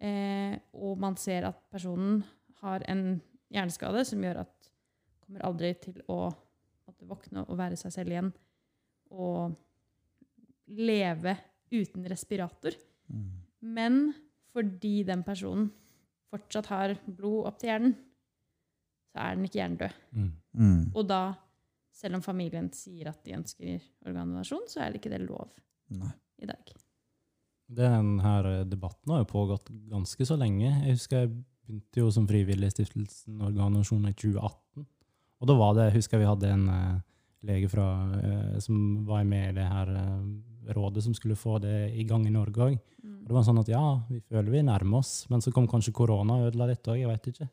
[0.00, 2.22] Eh, og man ser at personen
[2.60, 3.20] har en
[3.50, 4.70] hjerneskade som gjør at
[5.24, 6.28] kommer aldri til å
[7.06, 8.30] våkne og være seg selv igjen.
[9.10, 9.56] Og
[10.70, 11.34] leve
[11.72, 12.76] uten respirator.
[13.60, 14.12] Men
[14.52, 15.70] fordi den personen
[16.30, 17.96] fortsatt har blod opp til hjernen,
[19.10, 19.96] så er den ikke hjernedød.
[20.16, 20.30] Mm.
[20.54, 20.82] Mm.
[20.94, 21.22] Og da,
[21.94, 25.50] selv om familien sier at de ønsker organdonasjon, så er det ikke det lov
[25.98, 26.12] Nei.
[26.42, 26.72] i dag.
[27.70, 30.66] Den her eh, debatten har jo pågått ganske så lenge.
[30.66, 31.32] Jeg husker jeg
[31.70, 34.86] begynte jo som frivillig i Stiftelsen Organdonasjon i 2018.
[35.40, 36.96] Og da var det, husker jeg vi hadde en uh,
[37.48, 41.92] lege fra, uh, som var med i det her uh, rådet som skulle få det
[41.96, 42.76] i gang i Norge òg.
[43.00, 43.22] Mm.
[43.28, 46.36] Det var sånn at ja, vi føler vi nærmer oss, men så kom kanskje korona
[46.36, 47.48] og ødela litt òg, jeg veit ikke.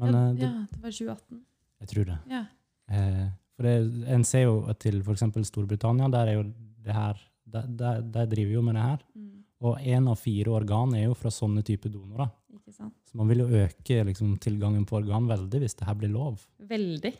[0.00, 1.40] Men ja, eh, det, ja, det var 2018.
[1.84, 2.18] jeg tror det.
[2.32, 2.42] Ja.
[2.90, 3.26] Eh,
[3.56, 3.74] for det,
[4.16, 5.24] en ser jo til f.eks.
[5.50, 6.44] Storbritannia, der er jo
[6.80, 7.18] det her
[7.50, 9.00] der, der, der driver jo med det her.
[9.18, 9.30] Mm.
[9.68, 12.30] Og én av fire organ er jo fra sånne typer donorer.
[12.54, 12.94] Ikke sant?
[13.10, 16.38] Så man vil jo øke liksom, tilgangen på organ veldig hvis det her blir lov.
[16.70, 17.12] Veldig.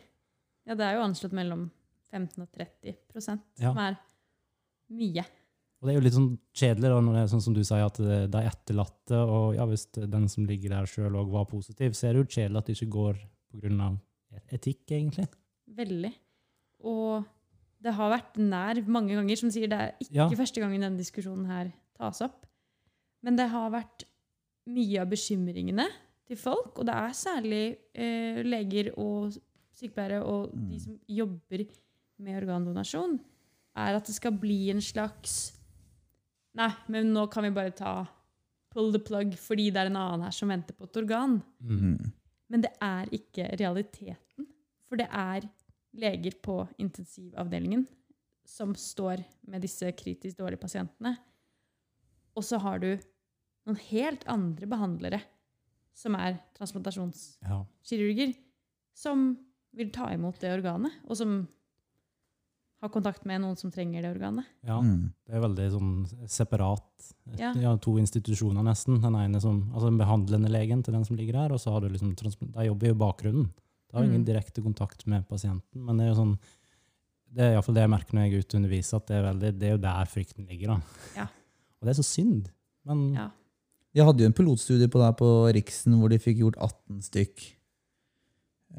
[0.69, 1.67] Ja, det er jo anslått mellom
[2.11, 3.71] 15 og 30 prosent, Ja.
[3.73, 3.99] som er
[4.91, 5.25] mye.
[5.81, 7.87] Og det er jo litt sånn kjedelig da, når det er sånn som du sier,
[7.87, 11.95] at det, er etterlatte, og ja, hvis den som ligger der sjøl òg var positiv,
[11.97, 13.21] så er det jo kjedelig at det ikke går
[13.51, 13.87] pga.
[14.53, 15.25] etikk, egentlig.
[15.75, 16.11] Veldig.
[16.85, 17.25] Og
[17.81, 20.29] det har vært nær mange ganger, som sier det er ikke Ja.
[20.37, 22.45] første gangen denne diskusjonen her tas opp.
[23.23, 24.05] Men det har vært
[24.69, 25.87] mye av bekymringene
[26.27, 29.33] til folk, og det er særlig eh, leger og
[29.73, 31.65] sykepleiere og de som jobber
[32.19, 33.19] med organdonasjon,
[33.75, 35.57] er at det skal bli en slags
[36.57, 37.93] Nei, men nå kan vi bare ta
[38.71, 41.37] pull the plug fordi det er en annen her som venter på et organ.
[41.63, 42.11] Mm.
[42.51, 44.47] Men det er ikke realiteten.
[44.87, 45.47] For det er
[45.95, 47.85] leger på intensivavdelingen
[48.47, 51.13] som står med disse kritisk dårlige pasientene.
[52.35, 52.89] Og så har du
[53.67, 55.21] noen helt andre behandlere
[55.95, 58.33] som er transplantasjonskirurger, Ja.
[58.95, 59.37] som
[59.75, 61.47] vil ta imot det organet, og som
[62.81, 64.45] har kontakt med noen som trenger det organet.
[64.65, 64.79] ja.
[64.81, 65.11] Mm.
[65.27, 65.91] Det er veldig sånn
[66.27, 67.11] separat.
[67.37, 67.51] Ja.
[67.55, 68.99] Ja, to institusjoner nesten.
[69.03, 71.81] Den ene som, altså den behandlende legen til den som ligger her, og så har
[71.85, 73.51] du liksom, de jobber jo i bakgrunnen.
[73.91, 74.25] De har ingen Mm.
[74.25, 76.37] direkte kontakt med pasienten, men det er jo sånn,
[77.31, 79.07] det er i hvert fall det jeg merker når jeg er ute og underviser, at
[79.07, 80.81] det er, veldig, det er jo der frykten ligger da.
[81.15, 81.27] Ja.
[81.81, 82.49] Og det er så synd.
[82.85, 83.29] Men Ja.
[83.93, 87.41] De hadde jo en pilotstudie på der på Riksen hvor de fikk gjort 18 stykk.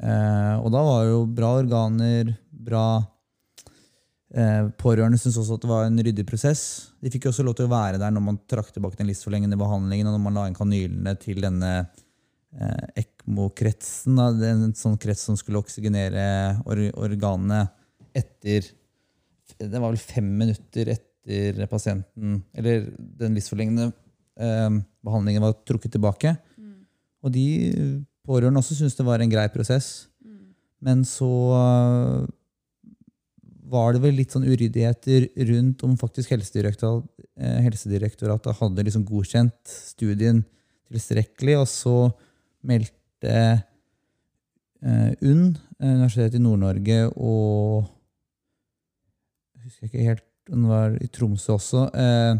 [0.01, 2.85] Eh, og da var det jo bra organer, bra
[4.33, 6.63] Pårørende syntes også at det var en ryddig prosess.
[7.03, 10.09] De fikk også lov til å være der når man trakk tilbake den livsforlengende behandlingen,
[10.09, 11.73] og når man la inn kanylene til denne
[12.57, 14.17] eh, ECMO-kretsen.
[14.17, 16.25] En sånn krets som skulle oksygenere
[16.65, 17.67] or organene
[18.13, 18.71] etter
[19.59, 23.91] Det var vel fem minutter etter pasienten Eller den livsforlengende
[24.39, 26.33] eh, behandlingen var trukket tilbake.
[26.57, 26.79] Mm.
[27.21, 27.47] Og de
[28.25, 30.07] pårørende også syntes det var en grei prosess.
[30.25, 30.55] Mm.
[30.81, 31.29] Men så
[33.73, 39.73] var det vel litt sånn uryddigheter rundt om faktisk Helsedirektoratet, eh, Helsedirektoratet hadde liksom godkjent
[39.73, 40.43] studien
[40.91, 41.97] tilstrekkelig, og så
[42.67, 43.35] meldte
[44.83, 47.89] eh, UNN, eh, Universitetet i Nord-Norge, og
[49.57, 52.33] jeg husker ikke helt den var i Tromsø også, eh,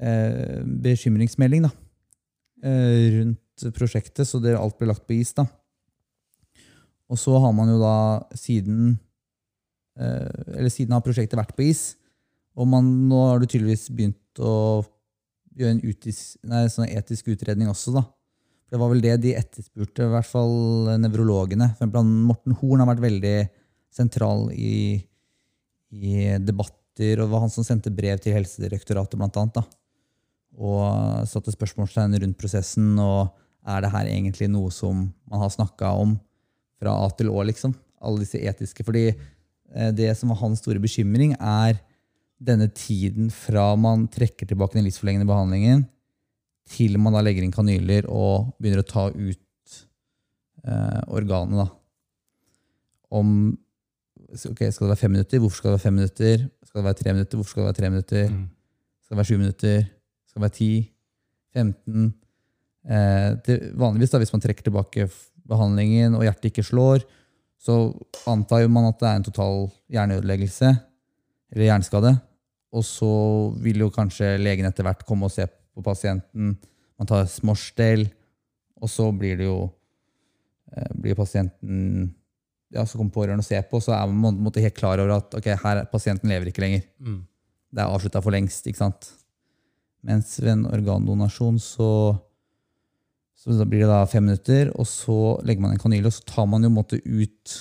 [0.00, 1.72] eh, bekymringsmelding da,
[2.64, 5.34] rundt prosjektet, så det alt ble lagt på is.
[5.36, 5.44] da.
[7.12, 8.96] Og så har man jo da siden
[9.98, 11.96] Eller siden har prosjektet vært på is.
[12.58, 14.84] Og man, nå har du tydeligvis begynt å
[15.58, 18.04] gjøre en utis, nei, sånn etisk utredning også, da.
[18.68, 21.70] For det var vel det de etterspurte, i hvert fall nevrologene.
[21.88, 23.36] Morten Horn har vært veldig
[23.94, 24.98] sentral i,
[25.94, 29.60] i debatter, og det var han som sendte brev til Helsedirektoratet, blant annet.
[29.60, 29.64] da.
[30.58, 33.32] Og satte spørsmålstegn rundt prosessen, og
[33.68, 36.16] er det her egentlig noe som man har snakka om
[36.78, 37.74] fra A til Å, liksom?
[38.04, 38.84] Alle disse etiske.
[38.86, 39.26] Fordi eh,
[39.92, 41.78] det som var hans store bekymring, er
[42.38, 45.86] denne tiden fra man trekker tilbake den livsforlengende behandlingen,
[46.68, 49.78] til man da legger inn kanyler og begynner å ta ut
[50.64, 51.56] eh, organet.
[51.64, 51.68] da.
[53.18, 53.32] Om
[54.28, 55.40] ok, Skal det være fem minutter?
[55.40, 56.46] Hvorfor skal det være fem minutter?
[56.68, 57.40] Skal det være tre minutter?
[57.40, 58.28] Hvorfor skal det være tre minutter?
[58.28, 58.46] mm,
[59.04, 59.78] Skal det være sju minutter?
[60.28, 60.72] Skal det være ti?
[61.56, 62.14] 15?
[62.88, 65.08] Eh, det, vanligvis da, hvis man trekker tilbake
[65.48, 67.02] behandlingen og hjertet ikke slår,
[67.58, 67.90] så
[68.30, 70.70] antar jo man at det er en total hjerneødeleggelse
[71.52, 72.12] eller hjerneskade.
[72.74, 73.10] Og så
[73.64, 76.54] vil jo kanskje legen etter hvert komme og se på pasienten.
[76.98, 78.06] Man tar småstell,
[78.78, 79.58] og så blir det jo
[80.74, 82.14] eh, blir pasienten
[82.68, 85.34] ja, Så kommer pårørende og ser på, så er man måte helt klar over at
[85.38, 86.82] okay, her, pasienten lever ikke lenger.
[87.00, 87.22] Mm.
[87.72, 88.66] Det er avslutta for lengst.
[88.68, 89.08] ikke sant?
[90.04, 91.88] Mens ved en organdonasjon så,
[93.54, 96.24] så da blir det da fem minutter, og så legger man en kanyle, og så
[96.28, 97.56] tar man jo måtte måte ut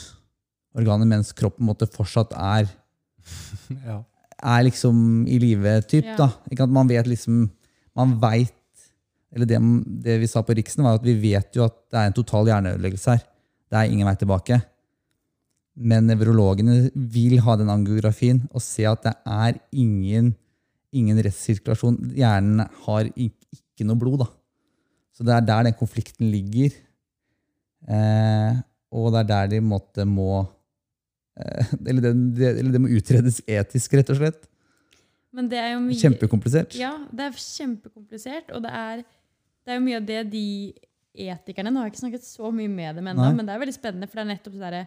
[0.77, 2.67] organet mens kroppen måtte måte fortsatt er,
[3.87, 4.03] Ja.
[4.43, 5.81] er liksom i live.
[5.89, 6.15] Typ, Ja.
[6.15, 6.27] da.
[6.51, 7.49] Ikke at man vet liksom
[7.97, 8.53] Man veit
[9.33, 9.57] Eller det,
[10.03, 12.45] det vi sa på Riksen, var at vi vet jo at det er en total
[12.45, 13.23] hjerneødeleggelse her.
[13.69, 14.61] Det er ingen vei tilbake.
[15.75, 20.31] Men nevrologene vil ha den angiografien og se at det er ingen,
[20.95, 21.99] ingen restsirkulasjon.
[22.15, 24.19] Hjernen har ikke, ikke noe blod.
[24.23, 24.29] da.
[25.17, 26.75] Så det er der den konflikten ligger.
[27.89, 28.59] Eh,
[28.93, 30.43] og det er der de måtte må
[31.39, 34.45] eh, eller, det, det, eller det må utredes etisk, rett og slett.
[35.33, 36.77] Men det er jo mye Kjempekomplisert.
[36.79, 39.01] Ja, det er kjempekomplisert, og det er,
[39.65, 40.45] det er jo mye av det de
[41.17, 43.75] etikerne Nå har jeg ikke snakket så mye med dem ennå, men det er veldig
[43.75, 44.83] spennende, for det er nettopp det derre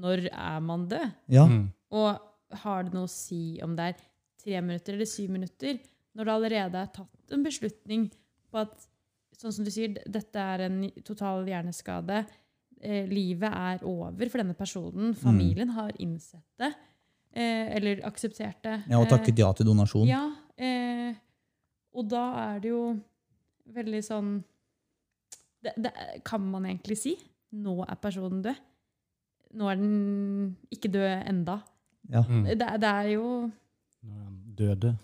[0.00, 1.10] Når er man død?
[1.32, 1.44] Ja.
[1.48, 1.66] Mm.
[1.92, 3.98] Og har det noe å si om det er
[4.40, 5.80] tre minutter eller syv minutter,
[6.16, 8.08] når det allerede er tatt en beslutning
[8.48, 8.87] på at
[9.38, 12.22] sånn som du sier, dette er en total hjerneskade,
[12.82, 16.72] eh, livet er over for denne personen, familien har innsett det,
[17.32, 18.76] eh, eller akseptert det.
[18.88, 20.06] ja, og Eh, takket ja til donasjon.
[20.06, 20.24] ja,
[20.56, 21.14] eh,
[21.94, 23.00] og da er det jo
[23.74, 24.44] veldig sånn
[25.60, 25.92] det, det,
[26.24, 27.16] Kan man egentlig si
[27.52, 28.54] nå er personen død?
[29.54, 31.62] Nå er den ikke død enda.
[32.08, 32.22] Ja.
[32.22, 32.44] Mm.
[32.44, 33.50] Det, det er jo
[34.58, 34.96] døde.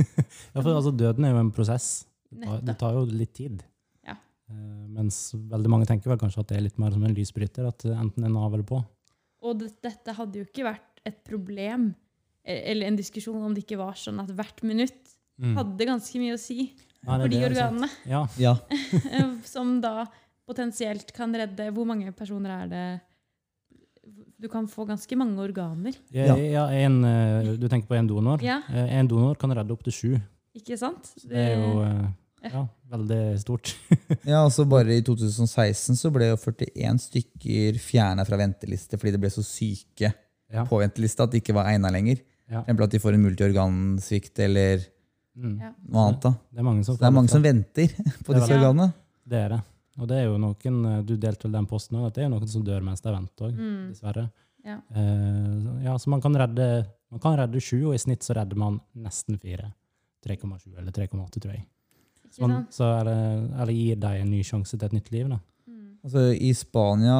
[0.54, 2.06] ja, for altså, døden er jo en prosess.
[2.30, 3.62] Det tar, det tar jo litt tid.
[4.50, 7.68] Eh, mens veldig mange tenker vel kanskje at det er litt mer som en lysbryter.
[7.70, 8.80] At enten en av eller på.
[9.42, 11.94] Og det, dette hadde jo ikke vært et problem
[12.44, 15.54] e- eller en diskusjon om det ikke var sånn at hvert minutt Mm.
[15.56, 16.74] hadde ganske mye å si
[17.06, 17.88] Nei, for de det organene.
[18.04, 18.58] Ja, Ja.
[18.68, 20.04] eh, Som da
[20.46, 23.00] potensielt kan redde Hvor mange personer er det
[24.38, 25.96] Du kan få ganske mange organer.
[26.12, 26.34] ja.
[26.36, 28.42] ja en, eh, du tenker på en donor.
[28.42, 30.20] Ja, Eh, En donor kan redde opptil sju.
[30.56, 31.14] ikke sant?
[31.24, 32.06] Det er jo eh,
[32.42, 33.74] ja, veldig stort.
[34.24, 39.18] Ja, altså Bare i 2016 så ble jo 41 stykker fjerna fra venteliste fordi de
[39.22, 40.12] ble så syke
[40.50, 40.64] Ja.
[40.66, 42.18] på venteliste at de ikke var egna lenger.
[42.50, 42.62] Ja.
[42.64, 44.86] Eksempel at de får en multiorgansvikt eller
[45.40, 45.60] Mm.
[45.88, 46.20] Noe annet.
[46.24, 46.30] da.
[46.52, 47.86] Det er mange som det er mange som venter
[48.26, 48.92] på disse vel- organene.
[49.24, 49.60] Det er det.
[50.00, 52.28] Og det er jo noen, eh, du delte vel den posten òg, at det er
[52.32, 53.88] noen som dør mens de venter òg, Mm.
[53.92, 54.24] dessverre.
[54.66, 54.80] Ja.
[54.90, 58.56] Eh, ja, så man kan redde man kan redde sju, og i snitt så redder
[58.56, 59.72] man nesten fire.
[60.26, 61.64] 3,7 eller 3,8, tror jeg.
[62.30, 63.18] Ikke Så, man, så er det,
[63.58, 65.26] eller gir deg en ny sjanse til et nytt liv.
[65.28, 65.40] da.
[65.66, 65.98] Mm.
[66.06, 67.18] Altså I Spania,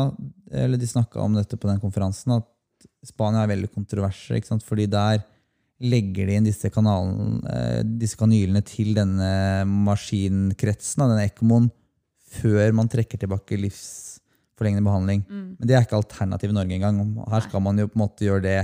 [0.63, 4.39] eller de snakka om dette på den konferansen, at Spania er veldig kontroverser.
[4.39, 4.65] ikke sant?
[4.67, 5.25] Fordi der
[5.81, 11.71] legger de inn disse, kanalen, eh, disse kanylene til denne maskinkretsen, denne ECMOen,
[12.31, 15.25] før man trekker tilbake livsforlengende behandling.
[15.27, 15.57] Mm.
[15.59, 17.01] Men det er ikke alternativ i Norge engang.
[17.33, 18.61] Her skal man jo på en måte gjøre det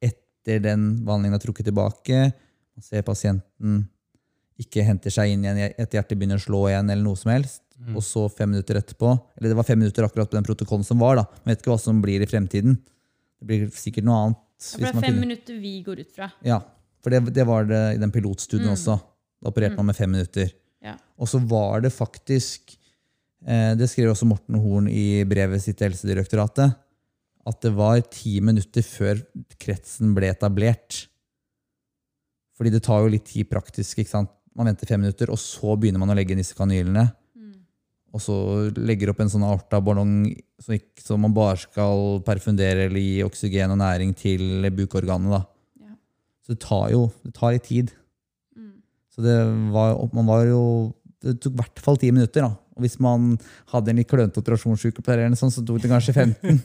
[0.00, 2.30] etter den behandlingen er trukket tilbake.
[2.74, 3.84] Man ser pasienten
[4.60, 7.62] ikke henter seg inn igjen etter hjertet begynner å slå igjen, eller noe som helst.
[7.74, 7.96] Mm.
[7.98, 10.98] Og så fem minutter etterpå Eller det var fem minutter akkurat på den protokollen som
[11.02, 11.16] var.
[11.18, 12.76] da Man vet ikke hva som blir i fremtiden.
[13.40, 14.38] Det blir sikkert noe annet.
[14.38, 16.28] Ja, for det er fem finner- minutter vi går ut fra.
[16.46, 16.60] Ja,
[17.02, 18.76] for det, det var det i den pilotstudien Mm.
[18.76, 18.94] også.
[19.42, 20.52] Da opererte man med fem minutter.
[20.80, 20.94] Ja.
[21.18, 22.76] Og så var det faktisk
[23.46, 26.76] eh, Det skrev også Morten Horn i brevet sitt til Helsedirektoratet.
[27.46, 29.18] At det var ti minutter før
[29.60, 31.08] kretsen ble etablert.
[32.56, 33.98] Fordi det tar jo litt tid praktisk.
[33.98, 34.30] ikke sant?
[34.54, 37.08] Man venter fem minutter, og så begynner man å legge inn disse kanylene.
[37.34, 37.54] Mm.
[38.14, 38.36] Og så
[38.78, 40.12] legger opp en sånn aortaballong
[40.62, 45.32] så, ikke, så man bare skal perfundere eller gi oksygen og næring til bukorganet.
[45.34, 45.42] da.
[45.88, 45.94] Ja.
[46.46, 47.90] Så det tar jo det tar litt tid.
[48.56, 48.76] Mm.
[49.10, 49.38] Så det
[49.74, 50.60] var, man var jo,
[51.24, 52.46] det tok i hvert fall ti minutter.
[52.46, 52.52] da.
[52.74, 53.34] Og hvis man
[53.70, 56.62] hadde en litt klønete operasjonssykepleier, sånn, så tok det kanskje 15.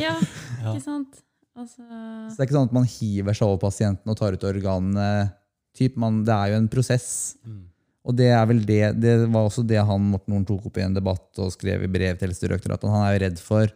[0.00, 0.14] Ja,
[0.64, 0.72] Ja.
[0.74, 1.18] ikke sant?
[1.58, 4.44] Altså Så det er ikke sånn at man hiver seg over pasienten og tar ut
[4.46, 5.32] organene.
[5.78, 5.92] Typ.
[6.00, 7.08] Man, det er jo en prosess.
[7.46, 7.64] Mm.
[8.08, 10.86] Og det er vel det, det var også det han Morten Horn tok opp i
[10.86, 12.88] en debatt og skrev i brev til Helsedirektoratet.
[12.88, 13.66] Han er jo redd for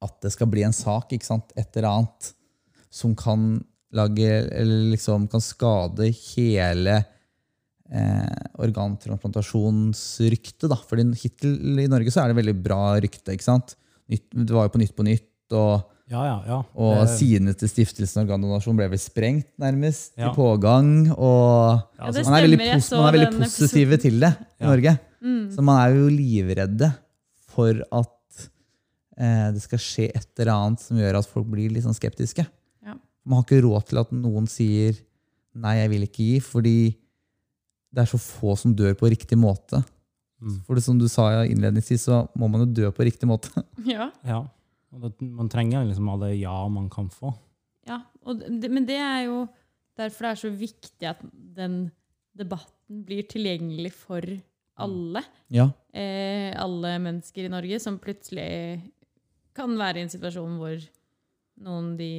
[0.00, 2.22] at det skal bli en sak, ikke sant, et eller annet,
[2.90, 3.64] som kan
[3.94, 7.04] lage, eller liksom kan skade hele
[7.90, 10.70] eh, organtransplantasjonsryktet.
[10.88, 13.32] Fordi hittil i Norge så er det veldig bra rykte.
[13.34, 13.68] ikke sant?
[14.10, 15.72] Nytt, det var jo på Nytt på Nytt, og
[16.10, 16.56] Ja, ja, ja.
[16.74, 20.30] og Det- sidene til Stiftelsen Organdonasjon ble vel sprengt, nærmest, Ja.
[20.30, 21.10] i pågang.
[21.16, 21.82] og...
[21.98, 24.66] altså, Man er veldig, pos man er veldig positive til det i Ja.
[24.66, 24.98] Norge.
[25.22, 25.50] Mm.
[25.54, 26.88] Så man er jo livredde
[27.46, 28.48] for at
[29.20, 32.46] eh, det skal skje et eller annet som gjør at folk blir litt sånn skeptiske.
[32.84, 32.94] Ja.
[33.24, 34.96] Man har ikke råd til at noen sier
[35.54, 36.76] nei, jeg vil ikke gi, fordi
[37.92, 39.84] det er så få som dør på riktig måte.
[40.40, 40.60] Mm.
[40.64, 43.50] For det som du sa innledningsvis, så må man jo dø på riktig måte.
[43.84, 44.10] Ja.
[44.24, 44.44] Ja.
[44.90, 47.32] Man trenger liksom alle ja man kan få.
[47.86, 49.46] Ja, og det, men det er jo
[49.98, 51.20] derfor det er så viktig at
[51.56, 51.90] den
[52.36, 54.24] debatten blir tilgjengelig for
[54.80, 55.22] alle.
[55.52, 55.68] Ja.
[55.92, 58.80] Eh, alle mennesker i Norge som plutselig
[59.56, 60.82] kan være i en situasjon hvor
[61.60, 62.12] noen de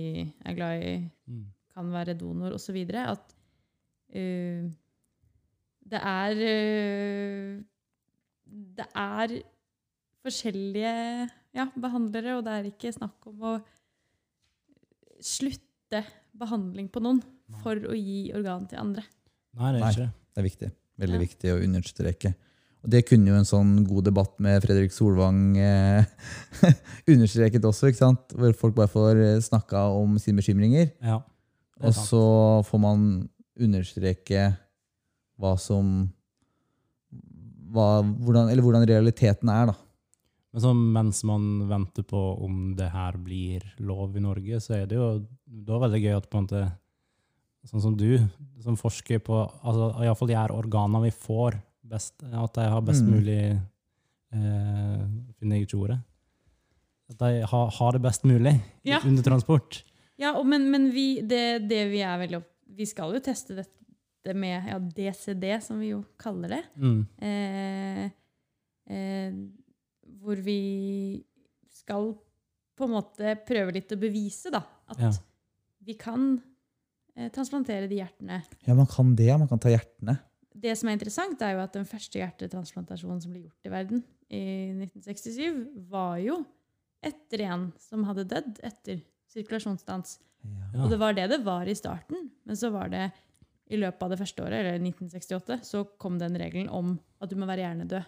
[0.46, 0.96] er glad i,
[1.28, 1.46] Mm.
[1.74, 2.78] kan være donor osv.
[2.94, 3.34] At
[4.14, 4.70] uh,
[5.92, 7.64] det er uh,
[8.78, 9.42] Det er
[10.22, 13.56] forskjellige ja, behandlere, og det er ikke snakk om å
[15.22, 16.04] slutte
[16.38, 17.20] behandling på noen
[17.62, 19.04] for å gi organ til andre.
[19.60, 20.14] Nei, det er ikke det.
[20.32, 20.70] Det er viktig.
[21.02, 21.26] Veldig Ja.
[21.26, 22.32] viktig å understreke.
[22.82, 26.06] Og det kunne jo en sånn god debatt med Fredrik Solvang eh,
[27.14, 28.34] understreket også, ikke sant?
[28.34, 30.90] hvor folk bare får eh, snakka om sine bekymringer.
[31.04, 31.20] Ja.
[31.82, 32.08] Og sant.
[32.10, 32.24] så
[32.66, 33.06] får man
[33.60, 34.48] understreke
[35.42, 36.10] hva som
[37.72, 39.76] hva, hvordan, Eller hvordan realiteten er, da.
[40.52, 44.86] Men så mens man venter på om det her blir lov i Norge, så er
[44.92, 45.06] det jo
[45.48, 46.64] da veldig gøy at på en måte,
[47.70, 48.18] sånn som du,
[48.60, 51.56] som forsker på altså, iallfall de her organene vi får,
[51.92, 53.12] best, at de har best Mm.
[53.16, 53.38] mulig
[54.34, 55.06] eh,
[55.40, 56.00] Finner jeg ikke ordet.
[57.12, 58.54] At de har, har det best mulig
[58.88, 59.00] Ja.
[59.06, 59.84] under transport.
[60.20, 62.48] Ja, og, men, men vi, det, det vi er veldig opp...
[62.72, 66.62] Vi skal jo teste dette med ja, DCD, som vi jo kaller det.
[66.80, 67.02] Mm.
[67.20, 68.06] Eh,
[68.96, 69.34] eh,
[70.22, 71.24] hvor vi
[71.72, 72.12] skal
[72.78, 74.62] på en måte prøve litt å bevise da,
[74.92, 75.12] at Ja.
[75.86, 76.42] vi kan
[77.16, 78.42] eh, transplantere de hjertene.
[78.66, 79.30] Ja, man kan det.
[79.38, 80.20] Man kan ta hjertene.
[80.54, 84.04] Det som er interessant, er jo at den første hjertetransplantasjonen som ble gjort i verden
[84.32, 84.42] i
[84.88, 86.42] 1967, var jo
[87.04, 89.02] etter en som hadde dødd etter
[89.32, 90.20] sirkulasjonsstans.
[90.74, 90.84] Ja.
[90.86, 92.30] Og det var det det var i starten.
[92.46, 93.12] Men så var det
[93.72, 97.38] i løpet av det første året, eller 1968, så kom den regelen om at du
[97.40, 98.04] må være hjernedød.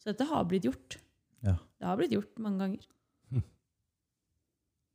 [0.00, 0.96] Så dette har blitt gjort.
[1.44, 1.56] Ja.
[1.78, 2.86] Det har blitt gjort mange ganger.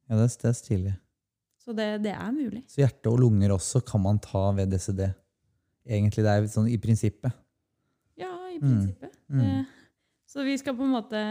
[0.10, 0.93] Ja, det, er- det er stilig.
[1.62, 2.64] Så det, det er mulig.
[2.72, 5.04] Så hjerte og lunger også kan man ta ved DCD.
[5.86, 7.36] Egentlig det er sånn i prinsippet.
[8.18, 8.64] Ja, i Mm.
[8.72, 9.14] prinsippet.
[9.30, 9.39] Mm.
[9.43, 9.68] Det,
[10.30, 11.22] så vi skal på en måte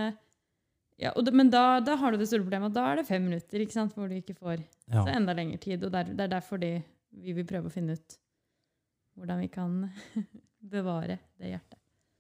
[0.98, 3.06] ja, og det, Men da, da har du det store problemet at da er det
[3.06, 5.02] fem minutter ikke sant, hvor du ikke får Ja.
[5.04, 5.82] så enda lengre tid.
[5.84, 6.72] Og der, det er derfor de,
[7.12, 8.16] vi vil prøve å finne ut
[9.18, 9.90] hvordan vi kan
[10.74, 11.78] bevare det hjertet.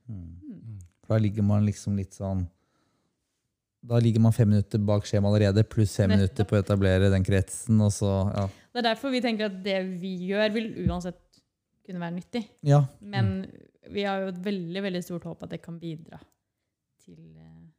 [0.08, 0.38] Mm.
[0.42, 0.78] Mm.
[1.06, 2.46] For da ligger man liksom litt sånn
[3.82, 6.18] Da ligger man fem minutter bak skjema allerede, pluss fem Nettopp.
[6.18, 8.48] minutter på å etablere den kretsen, så Ja.
[8.74, 11.18] Det er derfor vi tenker at det vi gjør, vil uansett
[11.86, 12.44] kunne være nyttig.
[12.62, 12.82] ja.
[13.00, 13.46] Men
[13.90, 16.18] vi har jo et veldig veldig stort håp at det kan bidra
[17.04, 17.70] til eh,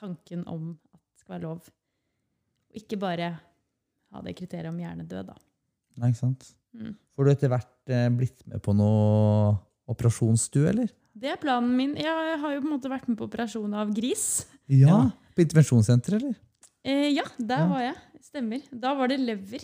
[0.00, 1.68] tanken om at det skal være lov.
[2.72, 3.28] Og ikke bare
[4.12, 5.36] ha det kriteriet om hjernedød, da.
[5.98, 6.54] Nei, ikke sant?
[6.74, 6.96] Mm.
[7.14, 9.54] Får du etter hvert eh, blitt med på noe
[9.92, 10.88] operasjonsstue, eller?
[11.14, 11.94] Det er planen min.
[12.00, 14.46] Jeg har jo på en måte vært med på operasjon av gris.
[14.66, 15.10] Ja, Ja.
[15.34, 16.34] På intervensjonssenter, eller?
[16.84, 17.68] Eh, ja, der Ja.
[17.70, 17.96] var jeg.
[18.22, 18.62] Stemmer.
[18.72, 19.62] Da var det lever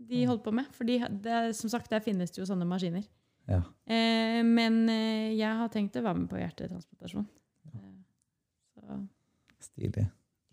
[0.00, 0.66] de holdt på med.
[0.76, 3.04] Fordi det, som sagt, der finnes det jo sånne maskiner.
[3.50, 3.62] Ja.
[3.90, 7.26] Eh, men eh, jeg har tenkt å være med på hjertetransplantasjon.
[7.72, 7.92] Eh,
[8.76, 9.00] så
[9.60, 10.06] Stilig.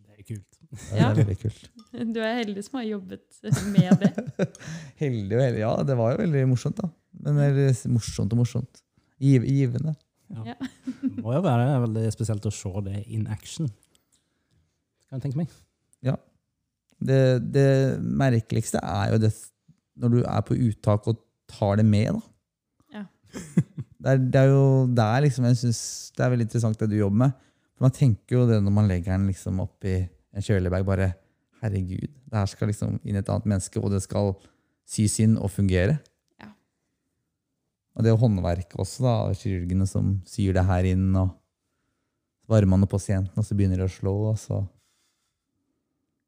[0.03, 0.57] Det er kult.
[0.71, 1.69] Det er veldig kult.
[2.15, 3.39] du er heldig som har jobbet
[3.71, 4.47] med det.
[5.03, 5.61] Heldig og heldig.
[5.61, 6.89] Ja, det var jo veldig morsomt, da.
[7.23, 7.37] Men
[7.93, 8.81] morsomt og morsomt.
[9.21, 9.93] Giv, givende.
[10.33, 10.43] Ja.
[10.51, 10.55] Ja.
[11.01, 13.69] Det må jo være veldig spesielt å se det in action.
[15.07, 15.55] Kan jeg tenke meg.
[16.97, 17.21] Det,
[17.53, 17.69] det
[18.01, 19.31] merkeligste er jo det
[19.97, 22.99] når du er på uttak og tar det med, da.
[22.99, 23.05] Ja.
[23.97, 25.79] Det er, det er jo der liksom, jeg synes
[26.15, 27.31] det er veldig interessant det du jobber med.
[27.75, 31.07] For Man tenker jo det når man legger den liksom oppi en kjølebag, bare
[31.63, 34.35] herregud, det her skal liksom inn i et annet menneske, og det skal
[34.87, 35.97] sys inn og fungere.
[36.37, 36.51] Ja.
[37.97, 41.33] Og det er håndverket også, da, av kirurgene som syr det her inn, og
[42.69, 44.61] man opp pasienten, og så begynner det å slå, og så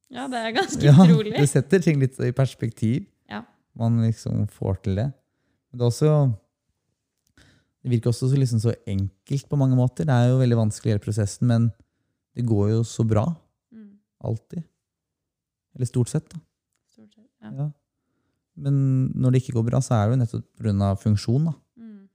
[0.10, 1.36] ja, det er ganske ja, utrolig.
[1.38, 3.06] Det setter ting litt i perspektiv.
[3.30, 3.44] Ja.
[3.78, 5.10] Man liksom får til det.
[5.70, 6.14] Men det er også
[7.80, 10.08] Det virker også så, liksom så enkelt på mange måter.
[10.10, 11.70] Det er jo veldig vanskelig hele prosessen, men
[12.36, 13.24] det går jo så bra.
[13.72, 13.94] Mm,
[14.28, 14.64] Alltid.
[15.76, 16.42] Eller stort sett, da.
[16.92, 17.30] stort sett.
[17.42, 17.54] Ja.
[17.56, 17.70] Ja.
[18.60, 18.76] Men
[19.16, 20.90] når det ikke går bra, så er det jo nettopp pga.
[21.00, 21.46] funksjon.
[21.48, 21.54] da.
[21.80, 22.10] Mm.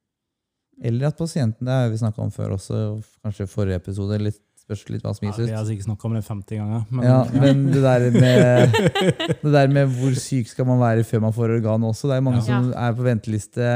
[0.85, 4.19] Eller at pasienten Det har vi snakka om før også, kanskje forrige episode.
[4.21, 6.85] Litt, spørs litt hva som Ja, gis vi har sikkert snakka om det 50 ganger.
[6.91, 8.79] Men, Ja, men det der, med,
[9.45, 12.09] det der med hvor syk skal man være før man får organ også.
[12.09, 12.47] Det er mange Ja.
[12.49, 13.73] som er på venteliste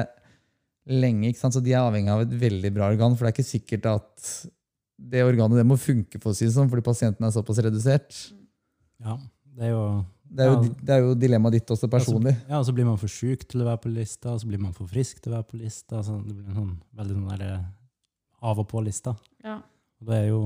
[0.88, 1.52] lenge, ikke sant?
[1.54, 3.14] så de er avhengig av et veldig bra organ.
[3.16, 4.28] For det er ikke sikkert at
[4.98, 8.16] det organet det må funke for å si det sånn, fordi pasienten er såpass redusert.
[9.04, 9.18] ja,
[9.58, 9.82] det er jo
[10.28, 12.34] Det er jo, det er jo dilemmaet ditt også personlig.
[12.48, 14.60] Ja, og så blir man for sjuk til å være på lista, og så blir
[14.60, 16.02] man for frisk til å være på lista.
[16.04, 17.62] Så det blir en sånn, veldig sånn der, eh,
[18.42, 19.14] av og på-lista.
[19.44, 19.54] Ja.
[20.00, 20.42] Og det er jo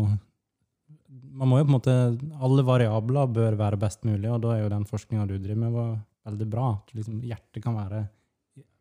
[1.13, 1.95] Man må jo på en måte
[2.41, 5.73] Alle variabler bør være best mulig, og da er jo den forskninga du driver med,
[5.77, 5.93] var
[6.29, 6.67] veldig bra.
[6.97, 8.03] Liksom hjertet kan være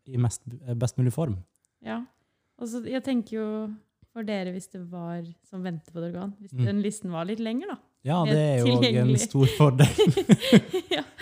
[0.07, 0.43] i mest,
[0.79, 1.37] best mulig form.
[1.85, 2.01] Ja.
[2.61, 3.47] Og så jeg tenker jo
[4.13, 6.65] for dere hvis det var som venter på et organ, hvis Mm.
[6.65, 7.77] den listen var litt lenger, da.
[8.07, 9.87] Ja, det er jo òg en stor fordel.
[10.97, 11.03] ja.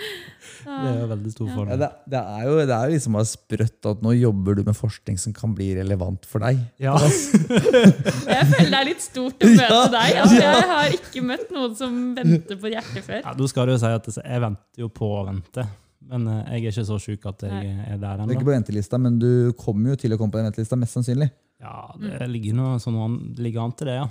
[0.69, 1.49] Det er jo en veldig stor Ja.
[1.49, 1.79] Ja, fordel.
[1.81, 4.75] det, det er jo det er jo liksom bare sprøtt at nå jobber du med
[4.77, 6.59] forskning som kan bli relevant for deg.
[6.83, 6.93] Ja.
[6.99, 9.81] Jeg føler det er litt stort å møte Ja.
[9.95, 10.19] deg.
[10.21, 13.21] Altså, jeg har ikke møtt noen som venter på hjertet før.
[13.23, 15.65] Ja, Da skal jo si at jeg venter jo på å vente.
[16.09, 18.55] Men eh, jeg er ikke så sjuk at jeg er der Du er ikke på
[18.55, 21.31] ventelista, men du kommer jo til å komme på den ventelista, mest sannsynlig.
[21.63, 24.09] Ja, det ligger noe sånn det ligger an til det, ja.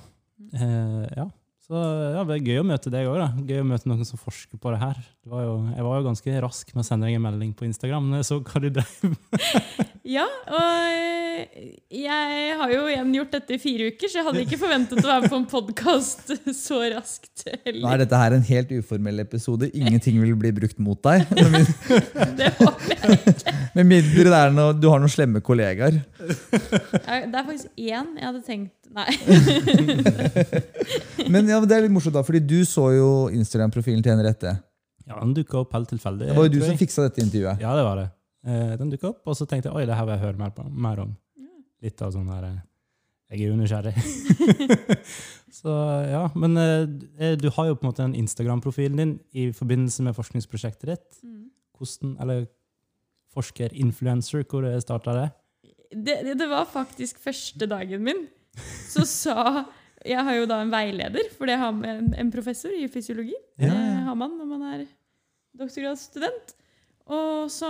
[0.59, 1.29] Eh, ja.
[1.69, 1.77] Så
[2.15, 3.19] ja, det er gøy å møte deg òg.
[3.45, 4.97] Gøy å møte noen som forsker på det her.
[5.21, 7.67] Det var jo, jeg var jo ganske rask med å sende deg en melding på
[7.69, 9.19] Instagram når jeg så hva du drev med.
[10.09, 14.59] Ja, og jeg har jo igjen gjort dette i fire uker, så jeg hadde ikke
[14.63, 18.73] forventet å være med på en podkast så raskt Nå er dette her en helt
[18.79, 19.69] uformell episode.
[19.77, 21.29] Ingenting vil bli brukt mot deg.
[22.41, 23.21] Det håper jeg.
[23.35, 23.55] ikke.
[23.77, 26.01] Med mindre det er noe, du har noen slemme kollegaer.
[26.17, 29.11] Det er faktisk én jeg hadde tenkt Nei.
[31.33, 34.55] Men ja, men det er litt morsomt, da, fordi du så jo Instagram-profilen til Henriette.
[35.09, 36.29] Ja, Den dukka opp helt tilfeldig.
[36.31, 37.61] Det var jo du som fiksa dette intervjuet.
[37.65, 38.07] Ja, det var det.
[38.49, 40.53] Eh, den dukka opp, og så tenkte jeg oi, det her vil jeg høre mer,
[40.57, 41.15] på, mer om.
[41.85, 42.61] Litt av sånn der eh,
[43.33, 43.95] Jeg er jo nysgjerrig.
[45.61, 45.75] så
[46.09, 50.17] ja, Men eh, du har jo på en måte en Instagram-profilen din i forbindelse med
[50.17, 51.21] forskningsprosjektet ditt.
[51.25, 51.51] Mm.
[51.79, 52.47] Hvordan, eller
[53.37, 55.29] forsker-influencer, hvor starta det?
[55.93, 58.27] Det, det, det var faktisk første dagen min.
[58.89, 59.65] Så sa
[60.07, 63.35] Jeg har jo da en veileder, for det har med en, en professor i fysiologi.
[63.59, 63.75] Ja, ja.
[63.75, 64.85] Det har man når man er
[65.59, 66.55] doktorgradsstudent.
[67.09, 67.69] Og så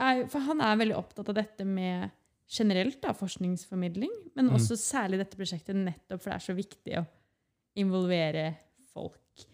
[0.00, 2.10] er, For han er veldig opptatt av dette med
[2.48, 4.54] generelt da, forskningsformidling, men Mm.
[4.56, 7.04] også særlig dette prosjektet nettopp for det er så viktig å
[7.76, 8.54] involvere
[8.94, 9.44] folk.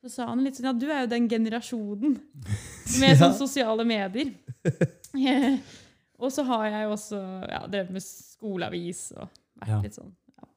[0.00, 2.20] Så sa han litt sånn Ja, du er jo den generasjonen
[3.00, 3.16] med Ja.
[3.24, 4.30] sånn sosiale medier.
[6.22, 7.20] og så har jeg jo også
[7.50, 9.28] ja, drevet med skoleavis og
[9.60, 9.80] vært Ja.
[9.82, 10.12] litt sånn.
[10.36, 10.48] Ja.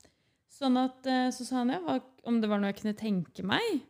[0.60, 3.82] Sånn at, eh, Så sa han ja, om det var noe jeg kunne tenke meg.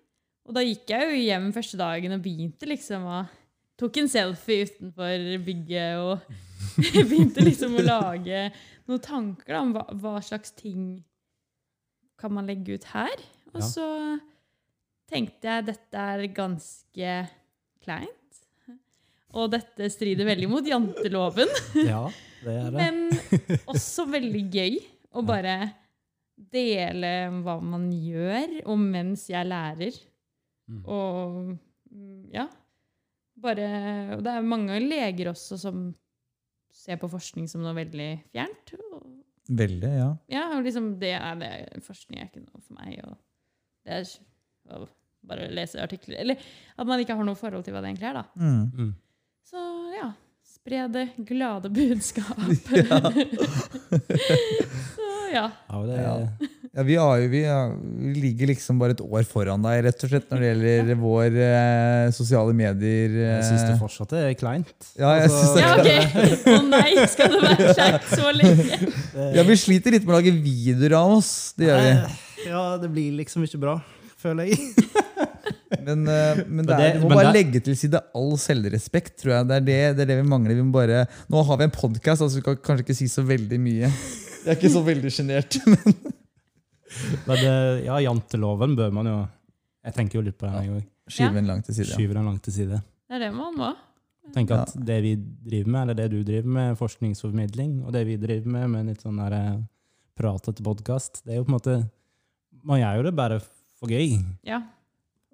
[0.47, 3.27] Og da gikk jeg jo hjem første dagen og begynte liksom å
[3.79, 6.19] Tok en selfie utenfor bygget og
[7.07, 8.51] begynte liksom å lage
[8.89, 11.01] noen tanker da, om hva, hva slags ting
[12.19, 13.15] kan man legge ut her.
[13.53, 13.67] Og Ja.
[13.69, 14.19] så
[15.09, 17.29] tenkte jeg dette er ganske
[17.81, 18.41] kleint.
[19.31, 21.47] Og dette strider veldig mot janteloven.
[21.79, 22.09] Ja,
[22.43, 22.79] det er det.
[22.81, 24.79] Men også veldig gøy
[25.13, 25.55] å bare
[26.53, 27.11] dele
[27.43, 29.95] hva man gjør, og mens jeg lærer.
[30.69, 30.83] Mm.
[30.85, 31.39] Og
[31.91, 32.47] mm, ja.
[33.39, 33.65] Bare
[34.17, 35.89] Og det er mange leger også som
[36.75, 38.75] ser på forskning som noe veldig fjernt.
[38.77, 39.07] Og,
[39.49, 40.09] Veldig, ja.
[40.29, 41.51] ja, og liksom det er det
[41.81, 42.99] forskning er ikke noe for meg.
[43.01, 43.15] Og
[43.87, 44.83] det er å
[45.25, 46.19] bare lese artikler.
[46.21, 46.43] Eller
[46.77, 48.25] at man ikke har noe forhold til hva det egentlig er, da.
[48.37, 48.91] Mm.
[50.69, 52.37] Spre det glade budskap.
[54.95, 55.49] Så ja.
[55.69, 56.27] Ja, det, Ja.
[56.71, 60.11] Ja, vi, har vi, har, vi ligger liksom bare et år foran deg, rett og
[60.11, 63.09] slett, når det gjelder vår eh, sosiale medier.
[63.09, 63.31] eh.
[63.39, 64.75] Jeg syns det fortsatt er kleint.
[64.99, 65.89] Ja, jeg Altså, synes det- Ja, ok.
[66.53, 68.79] Å nei, skal det være kjekt så lenge?
[69.39, 71.31] Ja, vi sliter litt med å lage videoer av oss.
[71.57, 71.95] Det gjør vi.
[72.51, 73.79] Ja, det blir liksom ikke bra,
[74.21, 74.57] føler jeg.
[75.85, 79.35] Men, eh, men det det- er, du må bare legge til side all selvrespekt, tror
[79.35, 79.47] jeg.
[79.49, 80.55] Det er det, det, er det vi mangler.
[80.57, 83.21] Vi må bare, nå har vi en podkast, altså vi kan kanskje ikke si så
[83.27, 83.91] veldig mye.
[84.45, 85.59] Jeg er ikke så veldig sjenert.
[87.27, 89.17] Men det- ja, janteloven bør man jo
[89.85, 90.87] Jeg tenker jo litt på den, jeg òg.
[91.09, 91.87] Skyve den langt til side.
[91.89, 91.95] Ja.
[91.97, 92.79] Skyver den langt til side.
[93.09, 93.69] Det er det man må.
[94.33, 98.17] Tenk at det vi driver med, eller det du driver med, forskningsformidling, og det vi
[98.21, 99.55] driver med, med litt sånn der eh,
[100.19, 101.77] pratete podkast, det er jo på en måte
[102.67, 103.39] Man gjør jo det bare
[103.79, 104.19] for gøy.
[104.45, 104.59] Ja.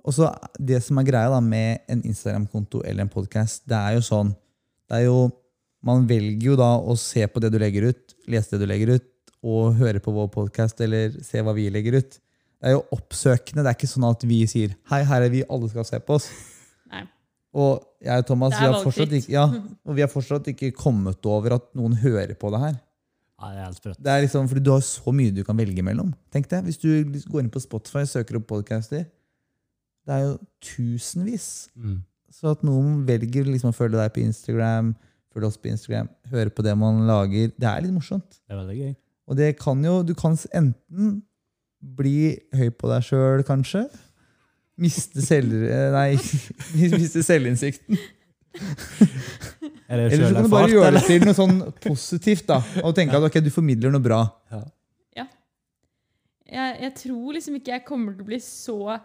[0.06, 0.30] Og så
[0.60, 4.36] Det som er greia da med en Instagram-konto eller en podkast, det er jo sånn
[4.86, 5.32] det er jo,
[5.86, 8.96] Man velger jo da å se på det du legger ut, lese det du legger
[8.98, 9.10] ut,
[9.46, 12.18] og høre på vår podkast eller se hva vi legger ut.
[12.58, 13.62] Det er jo oppsøkende.
[13.62, 16.18] Det er ikke sånn at vi sier 'hei, her er vi, alle skal se på
[16.18, 16.32] oss'.
[16.94, 17.04] Nei.
[17.54, 19.46] Og jeg og Thomas vi har, fortsatt ikke, ja,
[19.88, 22.80] og vi har fortsatt ikke kommet over at noen hører på det her.
[23.36, 24.02] Ja, det er helt sprøtt.
[24.02, 26.14] Det er liksom, fordi Du har så mye du kan velge mellom.
[26.34, 26.90] Tenk det, Hvis du
[27.30, 29.06] går inn på Spotify og søker opp podcaster,
[30.06, 31.50] det er jo tusenvis.
[31.76, 32.00] Mm.
[32.36, 34.94] Så at noen velger liksom å følge deg på Instagram,
[35.34, 38.42] følge oss på Instagram, høre på det man lager, det er litt morsomt.
[38.44, 38.92] Det er veldig gøy.
[39.26, 41.16] Og det kan jo, du kan enten
[41.96, 43.86] bli høy på deg sjøl, kanskje.
[44.82, 45.54] Miste selv...
[45.64, 46.10] eh, Nei,
[47.00, 48.00] miste selvinnsikten.
[49.86, 52.46] Er Eller så kan du bare gjøre det til noe sånn positivt.
[52.50, 54.24] da, Og tenke at okay, du formidler noe bra.
[56.56, 58.98] jeg, jeg tror liksom ikke jeg kommer til å bli så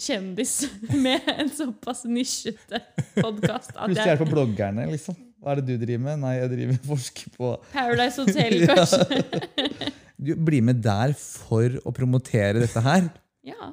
[0.00, 0.54] kjendis
[1.04, 2.80] med en såpass nisjete
[3.20, 3.70] podkast.
[3.88, 5.14] Du er på bloggerne, liksom.
[5.44, 6.18] Hva er det du driver med?
[6.24, 9.92] Nei, jeg driver med forsker på Paradise Hotel, kanskje.
[10.16, 13.10] Du blir med der for å promotere dette her.
[13.46, 13.72] ja.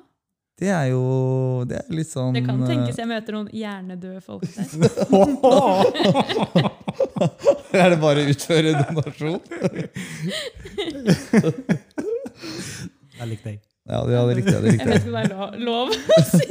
[0.62, 4.22] Det er jo det er litt sånn Det kan eh, tenkes jeg møter noen hjernedøde
[4.22, 4.68] folk der.
[7.82, 9.42] Er det bare å utføre donasjon?
[13.18, 13.60] Jeg likte jeg.
[13.90, 14.54] Ja, det er riktig.
[14.54, 16.46] Det, Jeg vet ikke om det er lov, lov å si.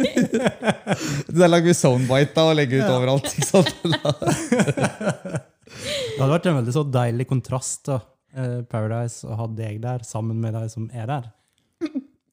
[1.31, 3.31] det der lager vi soundbite da og legger ut overalt.
[3.31, 3.75] Ikke sant?
[5.71, 8.01] Det hadde vært en veldig så deilig kontrast da,
[8.35, 11.29] eh, Paradise å ha deg der sammen med de som er der.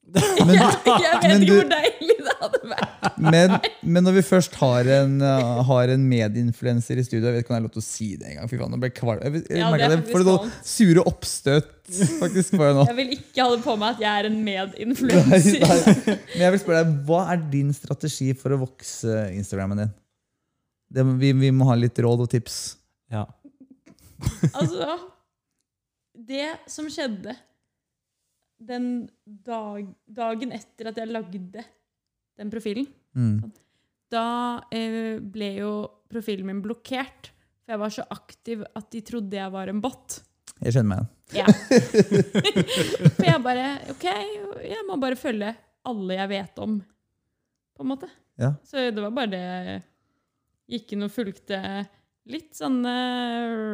[0.08, 3.16] Men, Jeg vet ikke hvor deilig det hadde vært.
[3.20, 7.44] men, men når vi først har en, uh, har en medinfluenser i studio Jeg vet
[7.44, 8.50] ikke om det er lov til å si det engang.
[8.50, 9.24] Fy faen, nå ble kvalm.
[9.26, 12.84] Jeg, jeg, Ja, det får du noen sure oppstøt faktisk får jeg nå.
[12.90, 15.62] Jeg vil ikke ha det på meg at jeg er en medinfluenser.
[16.04, 19.94] Men jeg vil spørre deg, Hva er din strategi for å vokse Instagrammen din?
[20.88, 22.58] Det, vi, vi må ha litt råd og tips.
[23.12, 23.26] Ja.
[24.52, 24.96] Altså
[26.28, 27.36] Det som skjedde
[28.58, 31.64] den dag, dagen etter at jeg lagde
[32.38, 32.88] den profilen,
[33.18, 33.50] Mm.
[34.12, 35.70] da eh, ble jo
[36.10, 37.30] profilen min blokkert.
[37.64, 40.20] For jeg var så aktiv at de trodde jeg var en bot.
[40.62, 41.44] Jeg skjønner meg igjen.
[41.44, 41.46] Ja.
[43.18, 44.06] For jeg bare OK,
[44.64, 45.50] jeg må bare følge
[45.88, 46.78] alle jeg vet om,
[47.76, 48.08] på en måte.
[48.40, 48.52] Ja.
[48.66, 49.82] Så det var bare det
[50.68, 51.58] Gikk inn og fulgte
[52.28, 52.92] litt sånne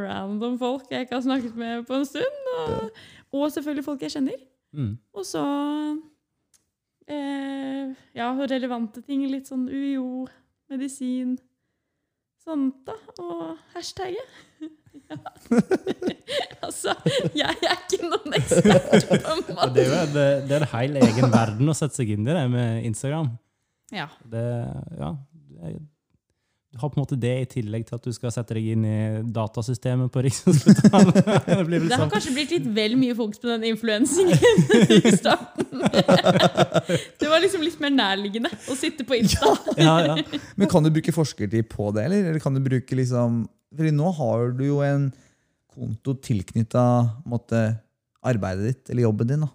[0.06, 2.50] random folk jeg ikke har snakket med på en stund.
[2.54, 3.00] Og,
[3.34, 4.44] og selvfølgelig folk jeg kjenner.
[4.74, 4.94] Mm.
[5.14, 5.42] Og så
[7.06, 9.24] eh, Ja, relevante ting.
[9.30, 10.24] Litt sånn UiO,
[10.72, 11.36] medisin,
[12.42, 12.98] sånt, da.
[13.22, 14.40] Og hashtagget.
[15.10, 15.18] Ja.
[16.64, 16.94] altså,
[17.36, 19.74] jeg er ikke noen ekspert, på måte.
[19.74, 22.44] Det er en, det er en hel egen verden å sette seg inn i det
[22.48, 23.32] med Instagram.
[23.92, 24.06] Ja.
[24.30, 24.44] Det,
[24.96, 25.10] ja,
[26.80, 28.96] har på en måte det i tillegg til at du skal sette deg inn i
[29.34, 31.20] datasystemet på Rikshospitalet.
[31.46, 32.12] det blir Det har sånn.
[32.12, 34.38] kanskje blitt litt vel mye fokus på den influensingen
[34.98, 35.70] i starten.
[37.20, 39.54] Det var liksom litt mer nærliggende å sitte på Insta.
[39.78, 40.40] Ja, ja.
[40.58, 42.30] Men kan du bruke forskertid på det, eller?
[42.32, 43.44] eller kan du bruke liksom
[43.74, 45.08] Fordi nå har du jo en
[45.74, 46.84] konto tilknytta
[48.24, 49.46] arbeidet ditt eller jobben din.
[49.46, 49.50] da.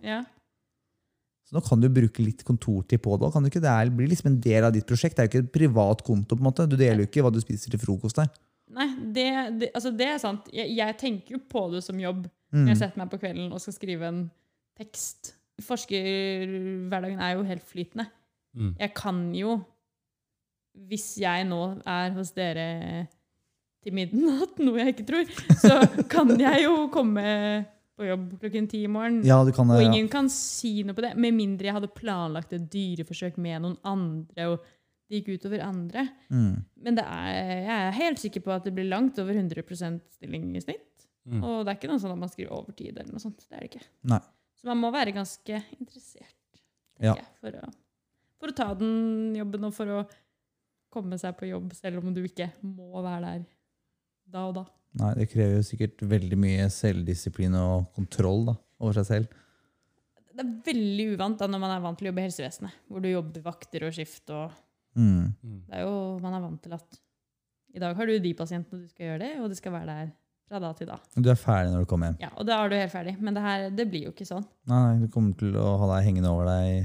[1.50, 3.32] Så nå kan du bruke litt kontortid på det.
[3.34, 3.62] Kan du ikke?
[3.64, 5.16] Det er- blir liksom en del av ditt prosjekt.
[5.18, 6.36] Det er jo ikke et privat konto.
[6.36, 6.68] på en måte.
[6.70, 8.30] Du deler jo ikke hva du spiser til frokost der.
[8.70, 8.86] Nei,
[9.18, 9.26] det,
[9.60, 10.46] det, altså det er sant.
[10.54, 12.64] Jeg, jeg tenker jo på det som jobb Mm.
[12.66, 14.32] når jeg setter meg på kvelden og skal skrive en
[14.78, 15.34] tekst.
[15.62, 18.08] Forskerhverdagen er jo helt flytende.
[18.58, 18.72] Mm.
[18.80, 19.60] Jeg kan jo,
[20.90, 23.08] hvis jeg nå er hos dere
[23.84, 25.30] til midnatt, noe jeg ikke tror,
[25.62, 25.80] så
[26.10, 27.24] kan jeg jo komme
[28.00, 29.22] på jobb klokken ti i morgen.
[29.28, 29.78] Ja, du kan det.
[29.78, 29.92] Og Ja.
[29.92, 33.78] ingen kan si noe på det, med mindre jeg hadde planlagt et dyreforsøk med noen
[33.84, 34.64] andre, og
[35.10, 36.06] det gikk utover andre.
[36.30, 36.64] Mm.
[36.86, 37.30] Men det er,
[37.66, 40.86] jeg er helt sikker på at det blir langt over 100% stilling i snitt.
[41.28, 41.44] Mm.
[41.44, 43.44] Og det er ikke noe sånn at man skriver overtid eller noe sånt.
[43.50, 43.86] Det er det ikke.
[44.10, 44.20] Nei.
[44.60, 46.36] Så man må være ganske interessert
[47.02, 47.14] Ja.
[47.16, 47.70] jeg, for, å,
[48.40, 50.00] for å ta den jobben og for å
[50.92, 53.46] komme seg på jobb, selv om du ikke må være der
[54.30, 54.66] da og da.
[54.98, 59.36] Nei, det krever jo sikkert veldig mye selvdisiplin og kontroll da, over seg selv.
[60.34, 63.04] Det er veldig uvant da når man er vant til å jobbe i helsevesenet, hvor
[63.04, 64.26] du jobber vakter og skift.
[64.34, 64.52] og
[64.98, 65.36] Mm.
[65.46, 65.60] Mm.
[65.70, 66.98] det er jo, Man er vant til at
[67.76, 70.08] i dag har du de pasientene du skal gjøre det, og du skal være der
[70.50, 70.96] fra da til da.
[71.16, 72.18] Du er ferdig når du kommer hjem.
[72.24, 73.14] Ja, Og da er du helt ferdig.
[73.22, 74.48] Men det her, det blir jo ikke sånn.
[74.66, 76.80] Nei, nei, du kommer til å ha deg hengende over deg i,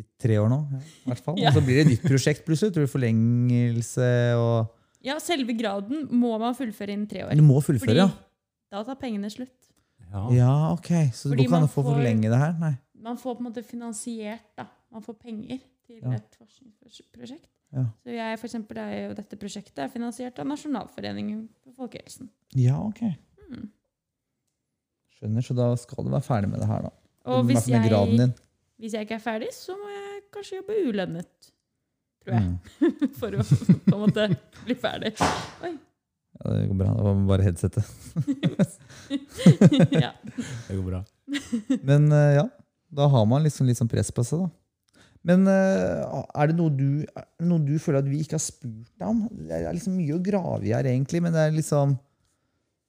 [0.00, 0.62] i tre år nå.
[0.80, 1.36] I hvert fall.
[1.42, 1.50] Ja.
[1.52, 2.72] Og så blir det et nytt prosjekt plutselig.
[2.72, 4.08] Tror du forlengelse
[4.40, 4.72] og
[5.06, 7.34] Ja, selve graden må man fullføre innen tre år.
[7.38, 8.08] Du må fullføre, Fordi ja.
[8.74, 9.54] da tar pengene slutt.
[10.08, 10.24] Ja.
[10.34, 10.90] Ja, ok.
[11.14, 12.56] Så det kan går ikke an å få for forlenge det her?
[12.58, 12.74] Nei.
[12.98, 14.66] Man får på en måte finansiert, da.
[14.90, 16.16] Man får penger til Ja.
[16.16, 17.48] et forskningsprosjekt.
[17.72, 17.84] Ja.
[18.02, 22.30] Så jeg, for eksempel, er jo dette prosjektet er finansiert av Nasjonalforeningen for folkehelsen.
[22.56, 23.02] Ja, ok.
[23.50, 23.68] Mm.
[25.18, 26.92] Skjønner, så da skal du være ferdig med det her, da.
[27.28, 28.32] Og hvis jeg,
[28.78, 31.50] hvis jeg ikke er ferdig, så må jeg kanskje jobbe ulønnet.
[32.24, 32.46] Tror jeg.
[32.46, 33.12] Mm.
[33.20, 34.28] For å på en måte
[34.64, 35.14] bli ferdig.
[35.64, 35.74] Oi.
[36.38, 36.92] Ja, det går bra.
[36.94, 37.84] Det var bare headsetet.
[40.04, 40.12] ja.
[40.68, 41.02] Det går bra.
[41.82, 42.46] Men eh, ja,
[42.94, 44.52] da har man liksom litt sånn press på seg, da.
[45.28, 46.04] Men eh,
[46.38, 49.08] er det, noe du, er det noe du føler at vi ikke har spurt deg
[49.08, 49.24] om?
[49.48, 51.96] Det er liksom mye å grave i her, egentlig, men det er liksom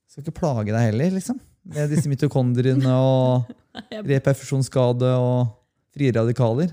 [0.10, 1.42] Skal ikke plage deg heller, liksom.
[1.70, 3.50] Med disse mitokondriene og
[4.14, 5.50] reperfusjonsskade og
[5.94, 6.72] frie radikaler.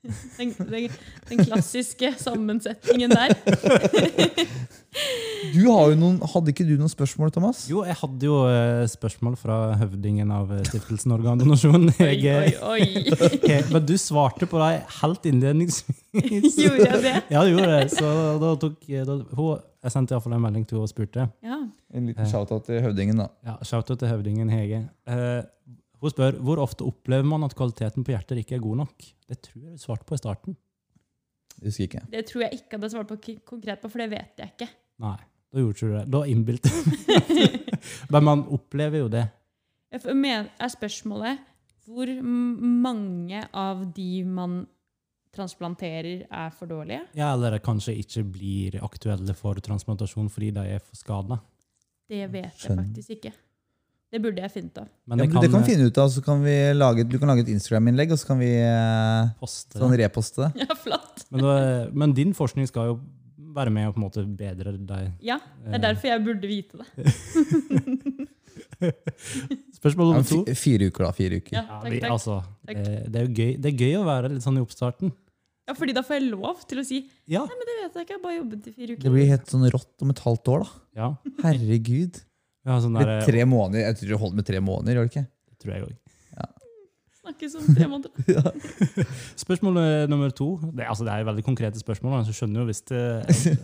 [0.00, 0.88] Den, den,
[1.28, 3.34] den klassiske sammensetningen der.
[5.54, 7.62] Du har jo noen, Hadde ikke du noen spørsmål, Thomas?
[7.70, 11.86] Jo, jeg hadde jo eh, spørsmål fra høvdingen av eh, stiftelsen Organdonasjon.
[11.94, 13.30] Oi, Jeg, oi, oi.
[13.52, 16.02] eh, men du svarte på det helt innledningsvis.
[16.64, 17.14] Gjorde jeg det?
[17.30, 17.84] Ja, du gjorde det.
[17.94, 18.10] Så
[18.42, 21.28] da tok da, hun, Jeg sendte iallfall en melding til henne og spurte.
[21.46, 21.60] Ja.
[21.94, 23.30] En liten shout-out til høvdingen, da.
[23.46, 24.84] Ja, Shout-out til høvdingen Hege.
[25.06, 25.40] Eh,
[26.00, 29.08] hun spør hvor ofte opplever man at kvaliteten på hjertet ikke er god nok.
[29.28, 30.56] Det tror jeg du svarte på i starten.
[31.60, 32.04] Jeg Husker ikke.
[32.12, 34.70] Det tror jeg ikke hadde svart på konkret på, for det vet jeg ikke.
[35.04, 35.18] Nei,
[35.52, 36.06] da gjorde du det.
[36.14, 37.60] Da innbilte jeg
[38.12, 39.26] Men man opplever jo det.
[39.90, 41.46] Jeg er spørsmålet
[41.90, 44.60] hvor mange av de man
[45.34, 47.04] transplanterer, er for dårlige?
[47.14, 51.38] Ja, eller kanskje ikke blir aktuelle for transplantasjon fordi de er for skada.
[52.10, 53.32] Det vet jeg faktisk ikke.
[54.10, 54.88] Det burde jeg funnet av.
[55.06, 57.16] Men Ja, det men kan, det kan finne ut av, så kan vi lage, Du
[57.22, 60.50] kan lage et Instagram-innlegg, og så kan vi eh, poste sånn reposte det.
[60.66, 61.24] Ja, flott.
[61.30, 61.54] Men, da,
[61.94, 62.96] men din forskning skal jo
[63.54, 65.12] være med og på en måte bedre deg.
[65.26, 66.86] Ja, det er derfor jeg burde vite det.
[69.78, 70.42] Spørsmål nummer to.
[70.46, 71.10] fi- fire uker, da.
[71.16, 71.54] Fire uker.
[71.56, 72.36] Ja, takk, takk, vi, altså,
[72.68, 75.12] eh, det, er jo gøy, det er gøy å være litt sånn i oppstarten.
[75.70, 76.98] Ja, fordi da får jeg lov til å si
[77.30, 77.44] Ja.
[77.46, 79.02] Nei, men det vet jeg ikke, jeg har bare jobbet i fire uker.
[79.06, 80.82] Det blir helt sånn rått om et halvt år, da.
[81.02, 81.10] ja.
[81.44, 82.18] Herregud.
[82.70, 83.86] Har sånn der, blir tre måneder.
[83.88, 85.26] Jeg tror du holder med tre måneder, gjør det ikke?
[85.50, 85.96] det tror jeg også.
[87.20, 88.54] Snakkes om tre måneder.
[89.44, 90.46] Spørsmål eh, nummer to.
[90.72, 92.22] Det, altså, det er veldig konkrete spørsmål.
[92.26, 93.02] Så skjønner jo hvis det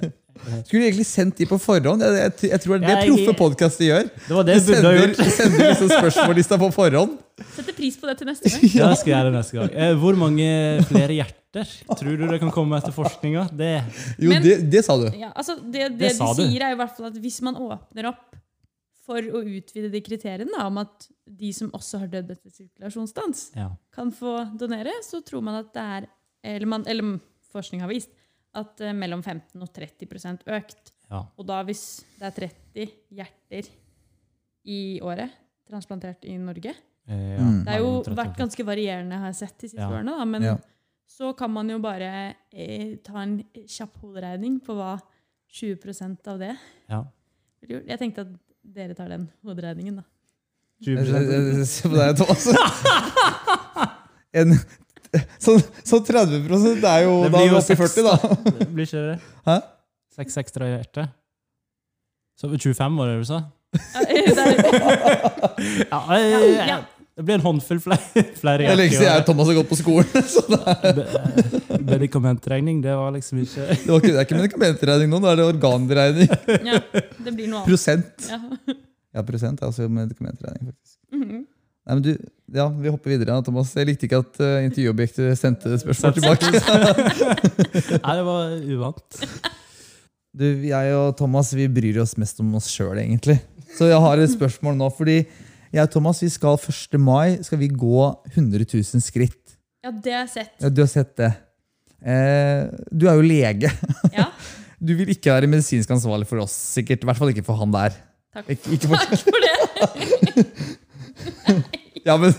[0.68, 2.04] Skulle du egentlig sendt de på forhånd?
[2.04, 4.10] Jeg, jeg, jeg tror det er det proffe podkaster gjør.
[4.26, 5.32] Det var det De jeg burde ha gjort.
[5.38, 7.16] sender liksom spørsmålslista på forhånd.
[7.56, 8.68] Setter pris på det til neste gang.
[8.76, 9.72] Ja, det skal jeg gjøre neste gang.
[9.72, 10.50] Eh, Hvor mange
[10.92, 13.46] flere hjerter tror du det kan komme etter forskninga?
[13.56, 13.72] Det
[14.20, 15.08] Jo, Men- det, det sa du.
[15.16, 16.44] Ja, altså det, det, Det de sa du.
[16.44, 18.35] sier, er i hvert fall at hvis man åpner opp
[19.06, 23.52] for å utvide de kriteriene da, om at de som også har dødd etter sirkulasjonsstans,
[23.56, 23.68] ja.
[23.94, 26.08] kan få donere, så tror man at det er
[26.46, 27.16] Eller, man, eller
[27.50, 28.10] forskning har vist
[28.54, 30.92] at eh, mellom 15 og 30 økt.
[31.10, 31.24] ja.
[31.38, 32.36] Og da hvis det er
[32.76, 33.70] 30 hjerter
[34.66, 35.30] i året
[35.68, 36.74] transplantert i Norge
[37.08, 37.62] Eh, Mm.
[37.64, 39.90] Det har jo mellom 30 og vært ganske varierende, har jeg sett de siste Ja.
[39.90, 40.10] årene.
[40.18, 40.56] Da, men Ja.
[41.06, 45.00] så kan man jo bare eh, ta en kjapp hoderegning på hva
[45.52, 46.56] 20% av det
[46.90, 47.04] Ja.
[47.68, 48.28] Jeg tenkte at
[48.74, 50.04] dere tar den hoderegningen, da.
[50.84, 52.46] 20 Se på deg, Thomas.
[54.36, 54.52] En,
[55.40, 55.54] så,
[55.86, 56.42] så 30
[56.82, 58.14] det er jo Det da blir er vi jo oppe i 40, da.
[58.58, 59.16] Det Blir ikke det?
[59.46, 59.54] Hæ?
[60.18, 61.06] Seks ekstra hjerter?
[62.36, 63.38] Så 25 var det du sa?
[63.72, 64.12] Ja, det
[66.20, 66.78] er- Ja, Ja.
[67.16, 69.70] Det blir en håndfull flere, flere Det er lenge siden jeg og Thomas har gått
[69.70, 70.24] på skolen.
[70.34, 75.12] Så det, er, Medikamentregning, det var liksom ikke det, var ikke, det er ikke medikamentregning
[75.14, 76.34] nå, nå er det organregning.
[76.68, 77.70] ja, det blir noe annet.
[77.70, 78.28] Prosent.
[78.28, 78.40] Ja.
[79.16, 80.98] Ja, prosent er også medikamentregning, faktisk.
[81.16, 81.46] Mhm.
[81.86, 82.10] Nei, men du,
[82.50, 83.30] ja, Vi hopper videre.
[83.30, 83.70] da, Thomas.
[83.78, 86.50] Jeg likte ikke at uh, intervjuobjektet sendte spørsmål tilbake.
[88.02, 89.20] Nei, det var uvant.
[90.36, 93.38] Du, Jeg og Thomas vi bryr oss mest om oss sjøl, egentlig.
[93.78, 94.90] Så jeg har et spørsmål nå.
[94.98, 95.20] fordi
[95.72, 96.98] jeg og Thomas vi skal 1.
[97.00, 98.04] mai skal vi gå
[98.34, 99.56] 100 000 skritt.
[99.84, 100.54] ja, det har jeg sett.
[100.62, 101.32] Ja, du har sett det.
[102.06, 103.70] Eh, du er jo lege.
[104.14, 104.30] Ja,
[104.78, 107.00] Du vil ikke være medisinsk ansvarlig for oss, sikkert.
[107.00, 107.94] I hvert fall ikke for han der.
[108.36, 108.50] takk.
[108.52, 110.44] Ik ikke for, Takk for det.
[112.06, 112.34] ja, men,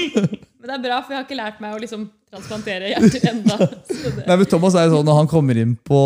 [0.62, 3.56] Men det er bra, for jeg har ikke lært meg å liksom transplantere hjerter ennå.
[3.90, 5.98] Det- nei, men Thomas er jo sånn, Når han kommer inn på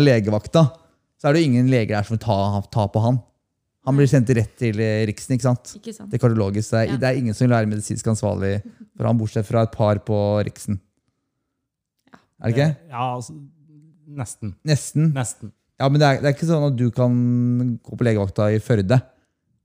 [0.00, 0.62] legevakta,
[1.20, 2.38] så er det jo ingen leger der som vil ta,
[2.72, 3.20] ta på han.
[3.90, 5.34] Han blir sendt rett til eh, Riksen.
[5.36, 5.72] ikke sant?
[5.80, 6.10] Ikke sant?
[6.12, 6.70] Det er kardiologisk.
[6.70, 6.98] Det er, Ja.
[7.02, 8.52] det er ingen som vil være medisinsk ansvarlig
[8.96, 10.78] for han, bortsett fra et par på Riksen.
[12.12, 12.18] Ja.
[12.40, 12.68] Er det ikke?
[12.94, 13.34] Ja, altså,
[14.20, 14.54] nesten.
[14.66, 15.10] Nesten.
[15.16, 15.52] Nesten.
[15.80, 17.14] Ja, men det er, det er ikke sånn at du kan
[17.82, 18.98] gå på legevakta i Førde,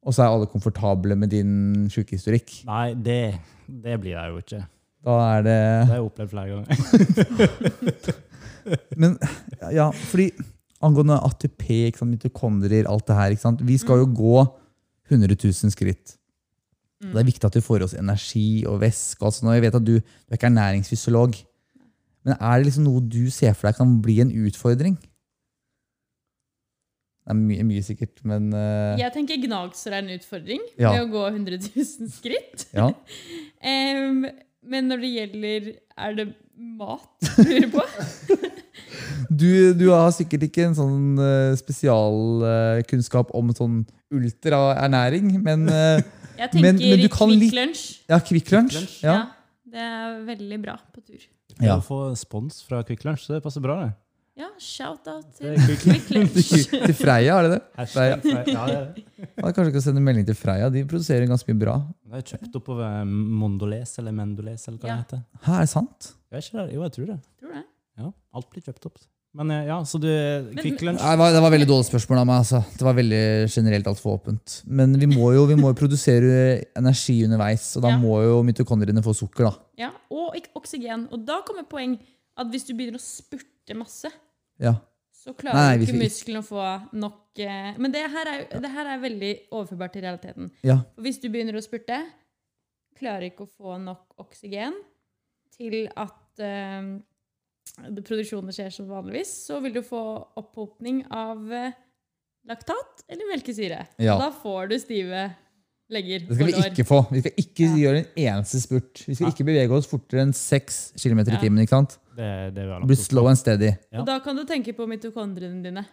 [0.05, 2.61] og så er alle komfortable med din sykehistorikk.
[2.69, 3.19] Nei, det,
[3.67, 4.61] det blir jeg jo ikke.
[5.05, 8.15] Da er det Det har jeg opplevd flere ganger.
[9.01, 9.17] Men
[9.75, 10.31] ja, fordi
[10.83, 13.63] angående ATP, ikke sant, mitokondrier, alt det her ikke sant?
[13.65, 14.37] Vi skal jo gå
[15.11, 16.15] 100 000 skritt.
[17.03, 17.11] Mm.
[17.11, 19.21] Det er viktig at vi får i oss energi og væske.
[19.25, 21.35] og og Jeg vet at du, du er ikke ernæringsfysiolog.
[22.25, 24.95] Men er det liksom noe du ser for deg kan bli en utfordring?
[27.25, 28.93] Det er mye, mye sikkert, men uh...
[29.01, 30.91] Jeg tenker gnagsår er en utfordring Ja.
[30.93, 32.67] med å gå 100 000 skritt.
[32.73, 32.91] ja.
[33.71, 34.25] um,
[34.65, 35.65] men når det gjelder
[35.97, 36.23] Er det
[36.57, 37.85] mat du lurer på?
[39.29, 43.79] Du, du har sikkert ikke en sånn uh, spesialkunnskap om sånn
[44.13, 45.99] ultraernæring, men uh,
[46.39, 47.83] Jeg tenker men du kan Kvikk Lunsj.
[48.11, 48.77] ja, Kvikk Lunsj.
[49.03, 49.13] Ja.
[49.13, 49.19] Ja.
[49.71, 51.21] det er veldig bra på tur.
[51.63, 51.77] Ja.
[51.77, 53.77] Å få spons fra Kvikk Lunsj, det passer bra.
[53.85, 53.91] det.
[54.35, 56.65] Ja, shout-out til Kvikk Kvikk Lunsj.
[56.73, 57.61] Til Freia, er det det?
[57.93, 58.17] Freia.
[58.19, 59.05] Ja, det er det.
[59.35, 60.67] Ja, kanskje ikke å sende melding til Freia.
[60.71, 61.77] De produserer ganske mye bra.
[62.11, 64.95] Det er kjøpt oppover Mondoles eller Mendoles eller hva Ja.
[64.99, 65.23] det heter.
[65.47, 66.11] Hæ, er det sant?
[66.35, 66.73] Jeg ikke det.
[66.75, 67.19] Jo, jeg tror det.
[67.41, 67.63] Tror det.
[67.97, 68.97] Ja, alt blir kjøpt opp.
[69.35, 70.07] Men eh, ja, så du
[70.55, 72.37] Kvikk Lunsj Nei, Det var, det var veldig dårlig spørsmål av meg.
[72.43, 72.61] altså.
[72.79, 73.21] Det var veldig
[73.51, 74.61] generelt altfor åpent.
[74.65, 77.97] Men vi må, jo, vi må jo produsere energi underveis, og da Ja.
[77.99, 79.43] må jo mitokondriene få sukker.
[79.49, 79.53] da.
[79.77, 81.07] Ja, og ik- oksygen.
[81.11, 81.99] Og da kommer poeng
[82.37, 84.07] at hvis du begynner å spurte masse,
[84.59, 84.75] Ja.
[85.11, 88.39] så klarer Nei, vi ikke skal- musklene å få nok eh, Men det her, er,
[88.39, 90.51] jo- det her er veldig overførbart til realiteten.
[90.63, 90.77] ja.
[90.95, 92.05] For hvis du begynner å spurte,
[92.97, 94.71] klarer ikke å få nok oksygen
[95.57, 96.99] til at eh,
[97.91, 100.01] det produksjonen skjer som vanligvis, så vil du få
[100.39, 101.71] opphopning av eh,
[102.47, 103.87] laktat eller melkesyre.
[103.99, 104.17] Ja.
[104.21, 105.25] Da får du stive
[105.89, 106.99] legger Det skal vi ikke få.
[107.11, 107.75] Vi skal ikke Ja.
[107.83, 109.03] gjøre en eneste spurt.
[109.07, 111.59] Vi skal ikke bevege oss fortere enn 6 km i timen.
[111.61, 111.97] ikke sant?
[112.15, 113.73] Det, det blir slow and steady.
[113.91, 113.99] Ja.
[114.01, 115.85] Og da kan du tenke på mitokondriene dine.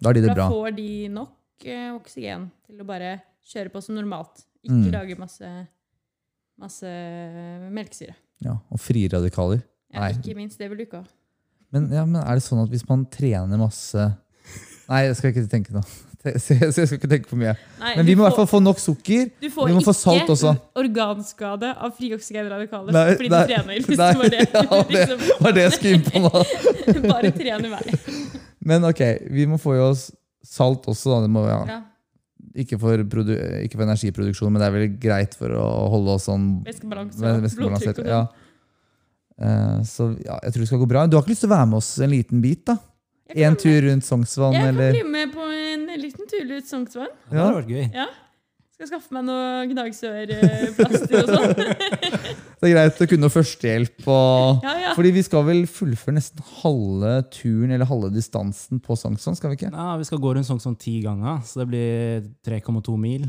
[0.00, 0.48] Da er de Da bra.
[0.50, 4.44] får de nok eh, oksygen til å bare kjøre på som normalt.
[4.64, 4.92] Ikke Mm.
[4.92, 5.48] lage masse,
[6.58, 6.90] masse
[7.72, 8.14] melkesyre.
[8.44, 9.62] Ja, Og frie radikaler.
[9.94, 10.58] Ja, ikke minst.
[10.60, 11.02] Det vil ha.
[11.72, 14.10] Men, ja, men er det sånn at hvis man trener masse
[14.88, 15.82] Nei, jeg skal ikke tenke nå.
[16.40, 17.52] Så jeg skal ikke tenke for mye.
[17.78, 19.26] Nei, Men vi må i hvert fall få nok sukker.
[19.36, 20.54] Du får Vi må få salt også.
[20.80, 23.82] organskade av frioksygenradikaler Nei, fordi nei, du trener.
[23.88, 24.40] Hvis nei, det var det.
[24.56, 26.32] ja, det liksom, var det jeg skulle inn på nå.
[27.04, 28.16] bare trene i vei.
[28.72, 29.04] Men ok,
[29.36, 30.08] vi må få i oss
[30.44, 31.12] salt også.
[31.12, 31.20] Da.
[31.28, 31.60] Det må, ja.
[31.68, 31.78] Ja,
[32.64, 36.48] ikke, for ikke for energiproduksjon, men det er vel greit for å holde oss sånn
[36.66, 38.22] Væskebalanse væ- blodtrykk og Ja.
[39.38, 41.06] Eh, så ja, jeg tror det skal gå bra.
[41.06, 42.64] Du har ikke lyst til å være med oss en liten bit?
[42.68, 42.78] da?
[43.36, 44.56] En tur rundt Sognsvann.
[44.56, 44.94] Jeg kan eller?
[44.96, 47.12] bli med på en liten tur rundt Sognsvann.
[47.28, 47.84] Det hadde vært gøy.
[47.92, 48.08] Ja.
[48.78, 51.54] Skal skaffe meg noe gnagsårplaster og sånn.
[52.58, 54.04] Det er greit å kunne noe førstehjelp.
[54.06, 54.62] Og...
[54.62, 54.92] Ja, ja.
[54.94, 59.36] Fordi vi skal vel fullføre nesten halve turen eller halve distansen på Sognsvann?
[59.38, 59.72] skal vi ikke?
[59.74, 63.28] Ja, vi skal gå rundt sånn ti ganger, så det blir 3,2 mil.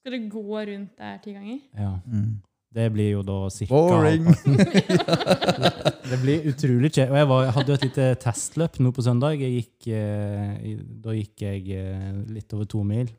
[0.00, 1.60] Skal det gå rundt der ti ganger?
[1.76, 1.92] Ja.
[2.08, 2.40] Mm.
[2.70, 4.28] Det blir jo da cirka Boring.
[6.10, 7.10] Det blir utrolig kjedelig.
[7.10, 9.42] Og jeg, var, jeg hadde jo et lite testløp nå på søndag.
[9.42, 13.10] Jeg gikk, eh, da gikk jeg eh, litt over to mil.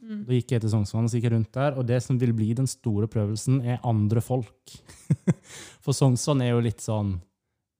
[0.00, 0.22] Mm.
[0.26, 1.74] Da gikk jeg til Sognsvann og så gikk jeg rundt der.
[1.78, 4.76] Og det som vil bli den store prøvelsen, er andre folk.
[5.84, 7.16] For Sognsvann er jo litt sånn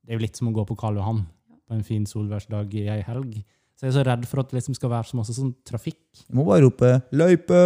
[0.02, 1.22] Det er jo litt som å gå på Karl Johan
[1.70, 3.38] på en fin solværsdag i ei helg.
[3.78, 6.02] Så jeg er så redd for at det liksom skal være så masse sånn trafikk.
[6.26, 7.62] Jeg må bare rope 'løype'!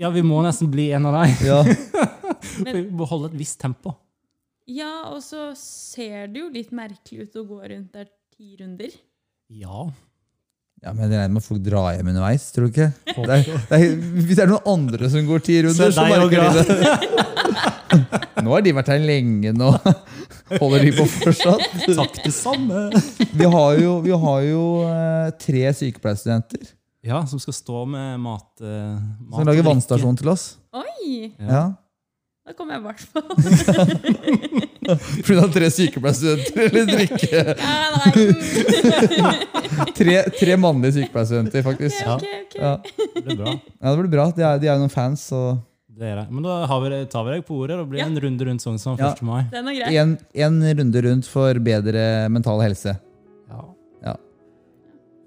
[0.00, 1.36] Ja, vi må nesten bli en av dem.
[1.46, 1.60] Ja.
[2.64, 3.94] Men- Vi må holde et visst tempo.
[4.66, 8.94] Ja, og så ser det jo litt merkelig ut å gå rundt der ti runder.
[9.52, 9.84] Ja.
[10.82, 12.86] ja, men jeg regner med at folk drar hjem underveis, tror du ikke?
[13.04, 16.06] Det er, det er, hvis det er noen andre som går ti runder, så, Så
[16.08, 17.34] merker de det.
[18.44, 19.68] Nå har de vært her lenge nå.
[20.58, 21.62] Holder de på fortsatt?
[21.86, 22.88] Takk, det samme.
[23.36, 26.66] Vi har jo, vi har jo eh, tre sykepleierstudenter
[27.04, 30.48] Ja, som skal stå med mat, eh, mat som og lager vannstasjon til oss.
[30.76, 31.34] Oi!
[31.38, 31.66] Ja.
[32.44, 32.50] Ja.
[32.50, 33.28] Da kommer jeg i hvert fall.
[35.24, 37.38] Fordi du har tre sykepleierstudenter eller drikke.
[37.56, 38.10] Ja, nei.
[39.96, 42.02] Tre, tre mannlige sykepleierstudenter, faktisk.
[42.04, 42.56] Okay, Ok, ok.
[42.60, 42.72] Ja.
[43.14, 43.54] Det blir bra.
[43.54, 44.26] ja, det blir bra.
[44.36, 45.24] De er, de er jo noen fans.
[45.32, 45.40] Så
[45.88, 46.26] Det er det.
[46.34, 47.78] Men da har vi, tar vi deg på ordet.
[47.80, 48.06] Det blir Ja.
[48.10, 49.22] en runde rundt sånn som 1.
[49.24, 49.40] mai.
[49.54, 49.96] Den er grei.
[50.04, 52.92] en, en runde rundt for bedre mental helse.
[54.04, 54.14] Ja.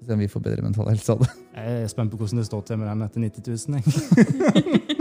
[0.06, 1.32] Se om vi får bedre mental helse av det.
[1.58, 3.82] Jeg er spent på hvordan det står til med den etter 90 000.
[3.82, 4.94] Jeg.